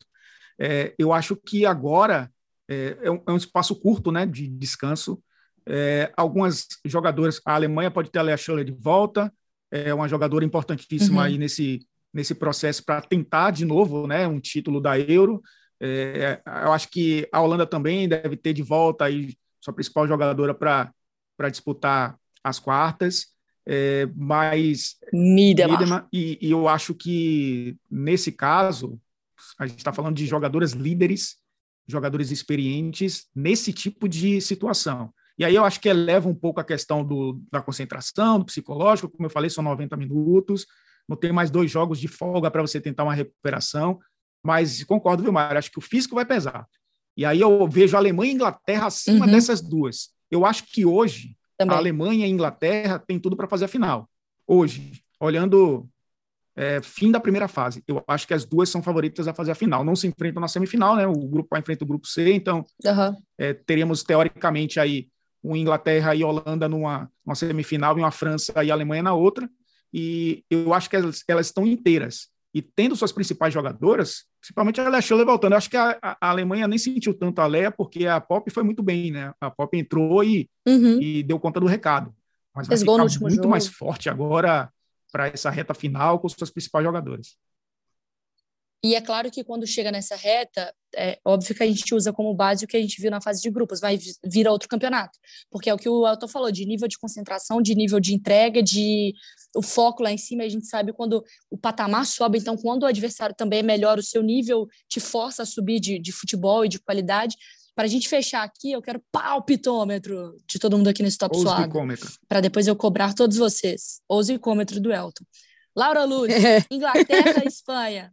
É, 0.58 0.94
eu 0.96 1.12
acho 1.12 1.34
que 1.34 1.66
agora 1.66 2.30
é, 2.68 2.96
é, 3.02 3.10
um, 3.10 3.20
é, 3.26 3.32
um, 3.32 3.36
espaço 3.36 3.74
curto 3.74 4.12
né, 4.12 4.24
de 4.24 4.46
descanso. 4.46 5.20
É, 5.66 6.12
algumas 6.16 6.68
jogadoras, 6.84 7.40
a 7.44 7.54
Alemanha 7.54 7.90
pode 7.90 8.10
ter 8.10 8.20
a 8.20 8.22
Lea 8.22 8.36
Schuller 8.36 8.64
de 8.64 8.72
volta, 8.72 9.32
é 9.72 9.92
uma 9.92 10.08
jogadora 10.08 10.44
importantíssima 10.44 11.22
uhum. 11.22 11.26
aí 11.26 11.38
nesse, 11.38 11.80
nesse 12.12 12.34
processo 12.34 12.84
para 12.84 13.00
tentar 13.00 13.50
de 13.50 13.64
novo 13.64 14.06
né, 14.06 14.26
um 14.26 14.40
título 14.40 14.80
da 14.80 14.98
Euro. 14.98 15.42
É, 15.80 16.40
eu 16.64 16.72
acho 16.72 16.88
que 16.90 17.28
a 17.32 17.40
Holanda 17.40 17.66
também 17.66 18.08
deve 18.08 18.36
ter 18.36 18.52
de 18.52 18.62
volta 18.62 19.04
aí 19.06 19.34
sua 19.60 19.74
principal 19.74 20.06
jogadora 20.06 20.54
para 20.54 21.48
disputar 21.50 22.18
as 22.42 22.58
quartas. 22.58 23.28
É, 23.66 24.08
mas 24.16 24.96
Niederman. 25.12 26.04
E, 26.12 26.38
e 26.40 26.50
eu 26.50 26.66
acho 26.66 26.94
que 26.94 27.76
nesse 27.90 28.32
caso 28.32 29.00
a 29.58 29.66
gente 29.66 29.78
está 29.78 29.92
falando 29.92 30.16
de 30.16 30.26
jogadoras 30.26 30.72
líderes, 30.72 31.36
jogadores 31.86 32.30
experientes 32.30 33.28
nesse 33.34 33.72
tipo 33.72 34.08
de 34.08 34.40
situação. 34.40 35.12
E 35.38 35.44
aí 35.44 35.54
eu 35.54 35.64
acho 35.64 35.80
que 35.80 35.88
eleva 35.88 36.28
um 36.28 36.34
pouco 36.34 36.60
a 36.60 36.64
questão 36.64 37.04
do, 37.04 37.40
da 37.50 37.62
concentração, 37.62 38.38
do 38.38 38.44
psicológico, 38.44 39.08
como 39.08 39.26
eu 39.26 39.30
falei, 39.30 39.48
são 39.48 39.64
90 39.64 39.96
minutos, 39.96 40.66
não 41.10 41.16
tem 41.16 41.32
mais 41.32 41.50
dois 41.50 41.68
jogos 41.68 41.98
de 41.98 42.06
folga 42.06 42.48
para 42.48 42.62
você 42.62 42.80
tentar 42.80 43.02
uma 43.02 43.12
recuperação. 43.12 43.98
Mas 44.44 44.84
concordo, 44.84 45.24
viu, 45.24 45.32
Mário? 45.32 45.58
Acho 45.58 45.70
que 45.70 45.78
o 45.80 45.82
físico 45.82 46.14
vai 46.14 46.24
pesar. 46.24 46.68
E 47.16 47.24
aí 47.24 47.40
eu 47.40 47.68
vejo 47.68 47.96
a 47.96 47.98
Alemanha 47.98 48.30
e 48.30 48.32
a 48.32 48.36
Inglaterra 48.36 48.86
acima 48.86 49.26
uhum. 49.26 49.32
dessas 49.32 49.60
duas. 49.60 50.10
Eu 50.30 50.46
acho 50.46 50.64
que 50.72 50.86
hoje 50.86 51.36
Também. 51.58 51.74
A 51.74 51.78
Alemanha 51.78 52.24
e 52.24 52.30
a 52.30 52.32
Inglaterra 52.32 52.96
têm 53.00 53.18
tudo 53.18 53.36
para 53.36 53.48
fazer 53.48 53.64
a 53.64 53.68
final. 53.68 54.08
Hoje, 54.46 55.02
olhando 55.18 55.88
é, 56.54 56.80
fim 56.80 57.10
da 57.10 57.18
primeira 57.18 57.48
fase, 57.48 57.82
eu 57.88 58.04
acho 58.06 58.28
que 58.28 58.32
as 58.32 58.44
duas 58.44 58.68
são 58.68 58.80
favoritas 58.80 59.26
a 59.26 59.34
fazer 59.34 59.50
a 59.50 59.56
final. 59.56 59.82
Não 59.82 59.96
se 59.96 60.06
enfrentam 60.06 60.40
na 60.40 60.46
semifinal, 60.46 60.94
né? 60.94 61.08
O 61.08 61.26
grupo 61.26 61.56
A 61.56 61.58
enfrenta 61.58 61.84
o 61.84 61.88
grupo 61.88 62.06
C, 62.06 62.32
então 62.32 62.64
uhum. 62.84 63.16
é, 63.36 63.52
teríamos 63.52 64.04
teoricamente 64.04 64.78
aí 64.78 65.08
uma 65.42 65.58
Inglaterra 65.58 66.14
e 66.14 66.22
Holanda 66.22 66.68
numa, 66.68 67.10
numa 67.26 67.34
semifinal 67.34 67.98
e 67.98 68.00
uma 68.00 68.12
França 68.12 68.62
e 68.62 68.70
Alemanha 68.70 69.02
na 69.02 69.12
outra. 69.12 69.50
E 69.92 70.44
eu 70.50 70.72
acho 70.72 70.88
que 70.88 70.96
elas, 70.96 71.24
elas 71.26 71.46
estão 71.46 71.66
inteiras. 71.66 72.28
E 72.52 72.60
tendo 72.60 72.96
suas 72.96 73.12
principais 73.12 73.54
jogadoras, 73.54 74.24
principalmente 74.40 74.80
a 74.80 75.00
Schiller 75.00 75.24
voltando. 75.24 75.52
Eu 75.52 75.58
acho 75.58 75.70
que 75.70 75.76
a, 75.76 75.98
a, 76.02 76.30
Alemanha 76.30 76.66
nem 76.66 76.78
sentiu 76.78 77.14
tanto 77.14 77.40
a 77.40 77.46
Léa, 77.46 77.70
porque 77.70 78.06
a 78.06 78.20
Pop 78.20 78.50
foi 78.50 78.62
muito 78.62 78.82
bem, 78.82 79.12
né? 79.12 79.32
A 79.40 79.50
Pop 79.50 79.76
entrou 79.76 80.24
e, 80.24 80.48
uhum. 80.66 81.00
e 81.00 81.22
deu 81.22 81.38
conta 81.38 81.60
do 81.60 81.66
recado. 81.66 82.12
Mas 82.54 82.66
vai 82.66 82.76
ficar 82.76 82.96
muito 83.20 83.36
jogo. 83.36 83.48
mais 83.48 83.66
forte 83.68 84.08
agora 84.08 84.68
para 85.12 85.28
essa 85.28 85.50
reta 85.50 85.74
final 85.74 86.18
com 86.18 86.28
suas 86.28 86.50
principais 86.50 86.84
jogadoras. 86.84 87.36
E 88.82 88.94
é 88.94 89.00
claro 89.00 89.30
que 89.30 89.44
quando 89.44 89.66
chega 89.66 89.92
nessa 89.92 90.16
reta, 90.16 90.74
é 90.96 91.18
óbvio 91.24 91.54
que 91.54 91.62
a 91.62 91.66
gente 91.66 91.94
usa 91.94 92.12
como 92.12 92.34
base 92.34 92.64
o 92.64 92.68
que 92.68 92.76
a 92.76 92.80
gente 92.80 93.00
viu 93.00 93.10
na 93.10 93.20
fase 93.20 93.42
de 93.42 93.50
grupos, 93.50 93.78
vai 93.78 93.98
vir 94.24 94.48
outro 94.48 94.68
campeonato. 94.68 95.18
Porque 95.50 95.68
é 95.68 95.74
o 95.74 95.76
que 95.76 95.88
o 95.88 96.06
Elton 96.06 96.26
falou, 96.26 96.50
de 96.50 96.64
nível 96.64 96.88
de 96.88 96.98
concentração, 96.98 97.60
de 97.60 97.74
nível 97.74 98.00
de 98.00 98.14
entrega, 98.14 98.62
de 98.62 99.12
o 99.54 99.62
foco 99.62 100.02
lá 100.02 100.10
em 100.10 100.16
cima, 100.16 100.44
a 100.44 100.48
gente 100.48 100.66
sabe 100.66 100.92
quando 100.92 101.22
o 101.50 101.58
patamar 101.58 102.06
sobe, 102.06 102.38
então 102.38 102.56
quando 102.56 102.84
o 102.84 102.86
adversário 102.86 103.34
também 103.36 103.58
é 103.58 103.62
melhor, 103.62 103.98
o 103.98 104.02
seu 104.02 104.22
nível 104.22 104.66
te 104.88 104.98
força 104.98 105.42
a 105.42 105.46
subir 105.46 105.78
de, 105.78 105.98
de 105.98 106.12
futebol 106.12 106.64
e 106.64 106.68
de 106.68 106.78
qualidade. 106.78 107.36
Para 107.74 107.84
a 107.84 107.88
gente 107.88 108.08
fechar 108.08 108.42
aqui, 108.42 108.72
eu 108.72 108.82
quero 108.82 109.02
palpitômetro 109.12 110.36
de 110.46 110.58
todo 110.58 110.76
mundo 110.76 110.88
aqui 110.88 111.02
nesse 111.02 111.18
top 111.18 111.36
suado. 111.36 111.62
Para 112.28 112.40
depois 112.40 112.66
eu 112.66 112.76
cobrar 112.76 113.14
todos 113.14 113.36
vocês. 113.36 114.00
Ousicômetro 114.08 114.80
do 114.80 114.92
Elton. 114.92 115.24
Laura 115.76 116.04
Luz, 116.04 116.32
Inglaterra, 116.70 117.44
Espanha. 117.46 118.12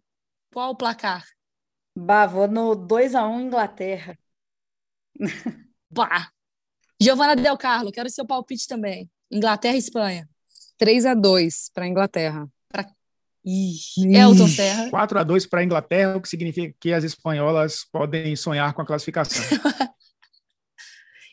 Qual 0.52 0.72
o 0.72 0.76
placar? 0.76 1.26
Bah, 1.96 2.26
vou 2.26 2.48
no 2.48 2.76
2x1 2.76 3.42
Inglaterra. 3.42 4.18
Bah! 5.90 6.30
Giovana 7.00 7.36
Del 7.36 7.58
Carlo, 7.58 7.92
quero 7.92 8.10
seu 8.10 8.26
palpite 8.26 8.68
também. 8.68 9.10
Inglaterra 9.32 9.76
e 9.76 9.80
Espanha. 9.80 10.28
3 10.78 11.06
x 11.06 11.22
2 11.22 11.72
para 11.74 11.88
Inglaterra. 11.88 12.48
Pra... 12.70 12.86
Ixi. 13.46 14.14
Elton 14.14 14.48
Serra. 14.48 14.90
4 14.90 15.20
x 15.20 15.28
2 15.28 15.46
para 15.48 15.64
Inglaterra, 15.64 16.18
o 16.18 16.22
que 16.22 16.30
significa 16.30 16.76
que 16.80 16.94
as 16.94 17.04
espanholas 17.04 17.86
podem 17.92 18.36
sonhar 18.36 18.74
com 18.74 18.82
a 18.82 18.86
classificação. 18.86 19.44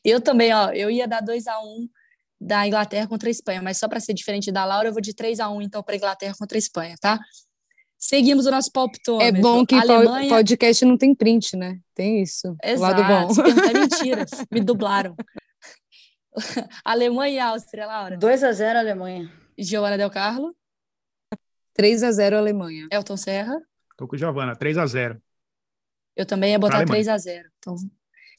eu 0.05 0.21
também, 0.21 0.55
ó, 0.55 0.71
eu 0.71 0.91
ia 0.91 1.09
dar 1.09 1.21
2 1.21 1.47
x 1.47 1.57
1 1.57 1.89
da 2.41 2.67
Inglaterra 2.67 3.07
contra 3.07 3.29
a 3.29 3.33
Espanha, 3.33 3.63
mas 3.63 3.79
só 3.79 3.89
para 3.89 4.01
ser 4.01 4.15
diferente 4.15 4.53
da 4.53 4.65
Laura, 4.65 4.89
eu 4.89 4.93
vou 4.93 5.01
de 5.01 5.15
3 5.15 5.39
x 5.39 5.49
1 5.49 5.63
então 5.63 5.83
para 5.83 5.97
Inglaterra 5.97 6.35
contra 6.39 6.57
a 6.57 6.61
Espanha, 6.61 6.95
tá? 7.01 7.19
Seguimos 8.07 8.45
o 8.45 8.51
nosso 8.51 8.71
palpitômetro. 8.71 9.39
É 9.39 9.41
bom 9.41 9.65
que 9.65 9.75
Alemanha... 9.75 10.29
podcast 10.29 10.85
não 10.85 10.99
tem 10.99 11.15
print, 11.15 11.57
né? 11.57 11.81
Tem 11.95 12.21
isso. 12.21 12.55
Exato. 12.63 13.01
Lado 13.01 13.03
bom. 13.03 13.43
É 13.43 13.73
mentira. 13.81 14.27
Me 14.51 14.61
dublaram. 14.61 15.17
Alemanha 16.85 17.35
e 17.35 17.39
Áustria, 17.39 17.87
Laura. 17.87 18.19
2 18.19 18.45
a 18.45 18.53
0 18.53 18.79
Alemanha. 18.79 19.33
Giovana 19.57 19.97
Del 19.97 20.11
Carlo. 20.11 20.55
3 21.73 22.03
a 22.03 22.13
0 22.13 22.37
Alemanha. 22.37 22.89
Elton 22.93 23.17
Serra. 23.17 23.59
Tô 23.97 24.07
com 24.07 24.19
Giovana, 24.19 24.55
3 24.55 24.77
a 24.77 24.85
0 24.85 25.23
Eu 26.15 26.27
também 26.27 26.51
ia 26.51 26.59
botar 26.59 26.85
3 26.85 27.09
a 27.09 27.17
0 27.17 27.49
Então, 27.59 27.75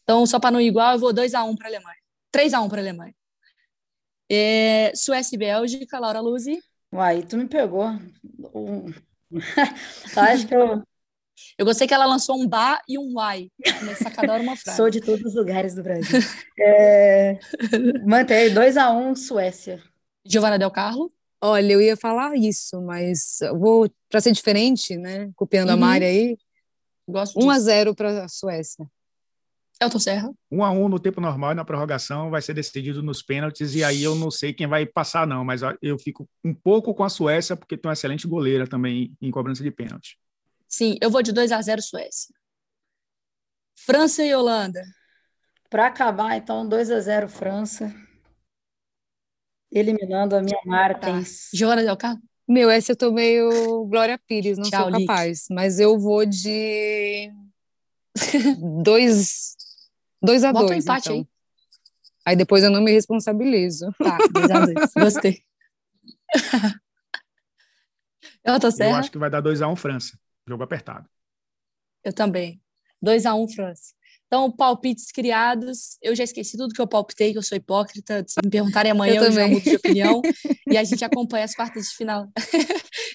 então 0.04 0.25
só 0.28 0.39
para 0.39 0.51
não 0.51 0.62
ir 0.62 0.67
igual, 0.67 0.93
eu 0.93 0.99
vou 0.99 1.12
2 1.12 1.34
a 1.34 1.43
1 1.43 1.56
para 1.56 1.69
Alemanha. 1.69 1.97
3 2.32 2.54
a 2.54 2.62
1 2.62 2.69
para 2.69 2.82
Alemanha. 2.82 3.15
É, 4.30 4.91
Suécia 4.95 5.36
e 5.36 5.39
Bélgica, 5.39 5.97
Laura 5.97 6.19
Luzi. 6.19 6.60
Uai, 6.93 7.23
tu 7.23 7.36
me 7.36 7.47
pegou. 7.47 7.88
Acho 10.15 10.48
que 10.48 10.56
eu. 10.56 10.84
Eu 11.58 11.65
gostei 11.65 11.88
que 11.88 11.93
ela 11.93 12.06
lançou 12.06 12.38
um 12.38 12.48
bar 12.48 12.82
e 12.88 12.98
um 12.98 13.13
uai. 13.15 13.50
Nessa 13.84 14.10
cada 14.10 14.34
hora 14.34 14.43
uma 14.43 14.56
frase. 14.56 14.78
Sou 14.78 14.89
de 14.89 15.02
todos 15.02 15.26
os 15.26 15.36
lugares 15.36 15.76
do 15.76 15.84
Brasil. 15.84 16.19
É... 16.60 17.38
Mantém 18.06 18.54
2x1 18.54 18.95
um, 18.95 19.15
Suécia. 19.15 19.82
Giovana 20.26 20.58
Del 20.58 20.71
Carlo? 20.71 21.12
Olha, 21.41 21.74
eu 21.74 21.82
ia 21.82 21.95
falar 21.95 22.36
isso, 22.36 22.82
mas 22.82 23.39
vou, 23.60 23.89
para 24.10 24.21
ser 24.21 24.32
diferente, 24.32 24.98
né? 24.98 25.30
Copiando 25.36 25.69
uhum. 25.69 25.76
a 25.76 25.78
Mari 25.78 26.06
aí. 26.06 26.38
Gosto 27.08 27.39
1 27.39 27.52
x 27.52 27.63
0 27.63 27.95
para 27.95 28.24
a 28.24 28.28
Suécia. 28.28 28.89
Elton 29.82 30.00
Serra. 30.00 30.32
1 30.50 30.64
a 30.64 30.72
1 30.72 30.90
no 30.90 31.00
tempo 31.00 31.20
normal 31.20 31.52
e 31.52 31.56
na 31.56 31.66
prorrogação 31.66 32.30
vai 32.30 32.42
ser 32.42 32.54
decidido 32.54 33.04
nos 33.04 33.22
pênaltis 33.22 33.76
e 33.76 33.84
aí 33.84 34.04
eu 34.04 34.16
não 34.16 34.32
sei 34.32 34.54
quem 34.54 34.68
vai 34.68 34.86
passar 34.86 35.28
não, 35.28 35.44
mas 35.44 35.62
eu 35.82 36.00
fico 36.00 36.28
um 36.44 36.54
pouco 36.54 36.94
com 36.94 37.04
a 37.04 37.10
Suécia 37.10 37.56
porque 37.56 37.78
tem 37.78 37.90
uma 37.90 37.94
excelente 37.94 38.28
goleira 38.28 38.66
também 38.66 39.16
em 39.22 39.32
cobrança 39.32 39.62
de 39.62 39.72
pênalti. 39.72 40.18
Sim, 40.68 40.98
eu 41.02 41.10
vou 41.10 41.22
de 41.22 41.32
2 41.32 41.52
a 41.52 41.62
0 41.62 41.82
Suécia. 41.82 42.34
França 43.78 44.24
e 44.24 44.34
Holanda. 44.34 44.82
Para 45.70 45.88
acabar, 45.88 46.38
então, 46.38 46.68
2 46.68 46.92
a 46.92 47.00
0 47.00 47.28
França. 47.28 47.94
Eliminando 49.72 50.36
a 50.36 50.42
minha 50.42 50.60
Martens. 50.66 51.50
Tá. 51.52 51.58
Joana 51.58 51.84
Del 51.84 51.98
Carmo? 51.98 52.22
Meu, 52.48 52.70
essa 52.70 52.92
eu 52.92 52.96
tô 52.96 53.12
meio 53.12 53.86
Glória 53.88 54.20
Pires, 54.28 54.58
não 54.58 54.70
Tchau, 54.70 54.90
sou 54.90 55.00
capaz. 55.00 55.46
Mas 55.50 55.80
eu 55.80 56.00
vou 56.00 56.26
de 56.26 57.32
2 58.84 59.55
2 60.26 60.44
a 60.44 60.52
2 60.52 60.72
um 60.72 60.74
empate 60.74 61.10
então. 61.10 61.18
aí. 61.18 61.28
Aí 62.26 62.36
depois 62.36 62.64
eu 62.64 62.72
não 62.72 62.82
me 62.82 62.92
responsabilizo. 62.92 63.92
Tá, 63.98 64.18
2 64.34 64.52
a 64.52 64.66
2 64.66 64.76
Gostei. 64.98 65.44
eu 68.44 68.60
tô 68.60 68.72
certo? 68.72 68.92
Eu 68.92 68.98
acho 68.98 69.12
que 69.12 69.18
vai 69.18 69.30
dar 69.30 69.42
2 69.42 69.62
a 69.62 69.68
1 69.68 69.72
um, 69.72 69.76
França. 69.76 70.18
Jogo 70.48 70.64
apertado. 70.64 71.08
Eu 72.04 72.14
também. 72.14 72.62
2 73.02 73.26
a 73.26 73.36
1 73.36 73.44
um, 73.44 73.48
França. 73.48 73.94
Então, 74.28 74.52
palpites 74.52 75.12
criados. 75.12 75.98
Eu 76.02 76.16
já 76.16 76.24
esqueci 76.24 76.58
tudo 76.58 76.74
que 76.74 76.82
eu 76.82 76.88
palpitei, 76.88 77.32
que 77.32 77.38
eu 77.38 77.44
sou 77.44 77.56
hipócrita. 77.56 78.26
Se 78.28 78.38
me 78.44 78.50
perguntarem 78.50 78.92
amanhã, 78.92 79.18
eu, 79.18 79.26
eu 79.26 79.32
já 79.32 79.48
mudo 79.48 79.64
de 79.64 79.76
opinião. 79.76 80.22
e 80.68 80.78
a 80.78 80.84
gente 80.84 81.06
acompanha 81.06 81.46
as 81.46 81.54
quartas 81.54 81.90
de 81.90 81.96
final, 81.96 82.28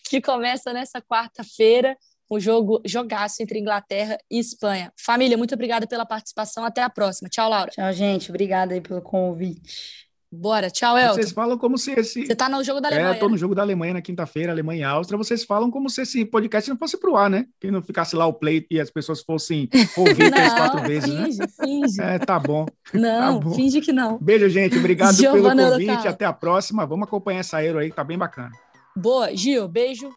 que 0.09 0.21
começa 0.21 0.73
nessa 0.73 1.03
quarta-feira 1.03 1.97
o 2.31 2.39
jogo 2.39 2.81
jogaço 2.87 3.43
entre 3.43 3.59
Inglaterra 3.59 4.17
e 4.31 4.39
Espanha. 4.39 4.93
Família, 4.97 5.37
muito 5.37 5.53
obrigada 5.53 5.85
pela 5.87 6.07
participação. 6.07 6.65
Até 6.65 6.81
a 6.81 6.89
próxima. 6.89 7.29
Tchau, 7.29 7.51
Laura. 7.51 7.73
Tchau, 7.73 7.93
gente. 7.93 8.31
Obrigada 8.31 8.73
aí 8.73 8.81
pelo 8.81 9.03
convite. 9.03 10.09
Bora, 10.33 10.71
tchau, 10.71 10.97
Elton. 10.97 11.15
Vocês 11.15 11.33
falam 11.33 11.59
como 11.59 11.77
se 11.77 11.91
esse. 11.91 12.25
Você 12.25 12.37
tá 12.37 12.49
no 12.49 12.63
jogo 12.63 12.81
da 12.81 12.87
Alemanha. 12.87 13.15
É, 13.15 13.17
eu 13.17 13.19
tô 13.19 13.29
no 13.29 13.37
jogo 13.37 13.53
da 13.53 13.63
Alemanha 13.63 13.95
na 13.95 14.01
quinta-feira, 14.01 14.53
Alemanha 14.53 14.81
e 14.83 14.85
Áustria. 14.85 15.19
Vocês 15.19 15.43
falam 15.43 15.73
como 15.73 15.91
se 15.91 16.03
esse 16.03 16.25
podcast 16.25 16.71
não 16.71 16.77
fosse 16.79 16.97
pro 17.01 17.17
ar, 17.17 17.29
né? 17.29 17.47
Que 17.61 17.69
não 17.69 17.83
ficasse 17.83 18.15
lá 18.15 18.27
o 18.27 18.33
play 18.33 18.65
e 18.71 18.79
as 18.79 18.93
pessoas 18.93 19.23
fossem 19.23 19.69
ouvir 19.97 20.31
três, 20.31 20.55
quatro 20.55 20.83
vezes, 20.83 21.13
finge, 21.13 21.37
né? 21.37 21.49
Finge, 21.49 22.01
É, 22.01 22.17
tá 22.21 22.39
bom. 22.39 22.65
Não, 22.95 23.41
tá 23.41 23.49
bom. 23.49 23.55
finge 23.57 23.81
que 23.81 23.93
não. 23.93 24.19
Beijo, 24.19 24.49
gente. 24.49 24.79
Obrigado 24.79 25.17
Giovana 25.17 25.65
pelo 25.65 25.85
convite. 25.85 26.07
Até 26.07 26.27
a 26.27 26.33
próxima. 26.33 26.87
Vamos 26.87 27.09
acompanhar 27.09 27.41
essa 27.41 27.65
Euro 27.65 27.81
aí, 27.81 27.91
tá 27.91 28.05
bem 28.05 28.17
bacana. 28.17 28.53
Boa, 28.97 29.35
Gil. 29.35 29.67
Beijo. 29.67 30.13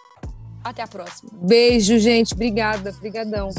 Até 0.64 0.82
a 0.82 0.88
próxima. 0.88 1.32
Beijo, 1.34 2.00
gente. 2.00 2.34
Obrigada. 2.34 2.92
Obrigadão. 2.92 3.50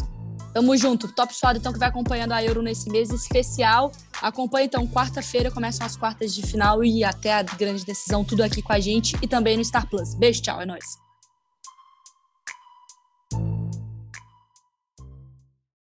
Tamo 0.55 0.77
junto. 0.77 1.09
Top 1.09 1.35
Suado, 1.35 1.59
então, 1.59 1.73
que 1.73 1.79
vai 1.79 1.89
acompanhando 1.89 2.33
a 2.33 2.43
Euro 2.43 2.63
nesse 2.63 2.89
mês 2.89 3.11
especial. 3.11 3.91
Acompanha, 4.23 4.67
então, 4.67 4.87
quarta-feira 4.87 5.51
começam 5.51 5.85
as 5.85 5.97
quartas 5.97 6.33
de 6.33 6.43
final 6.43 6.85
e 6.85 7.03
até 7.03 7.33
a 7.33 7.43
grande 7.43 7.85
decisão, 7.85 8.25
tudo 8.25 8.43
aqui 8.43 8.63
com 8.63 8.73
a 8.73 8.79
gente 8.79 9.17
e 9.21 9.27
também 9.27 9.57
no 9.57 9.65
Star 9.65 9.89
Plus. 9.89 10.15
Beijo, 10.15 10.41
tchau, 10.41 10.61
é 10.61 10.67
nóis. 10.67 11.03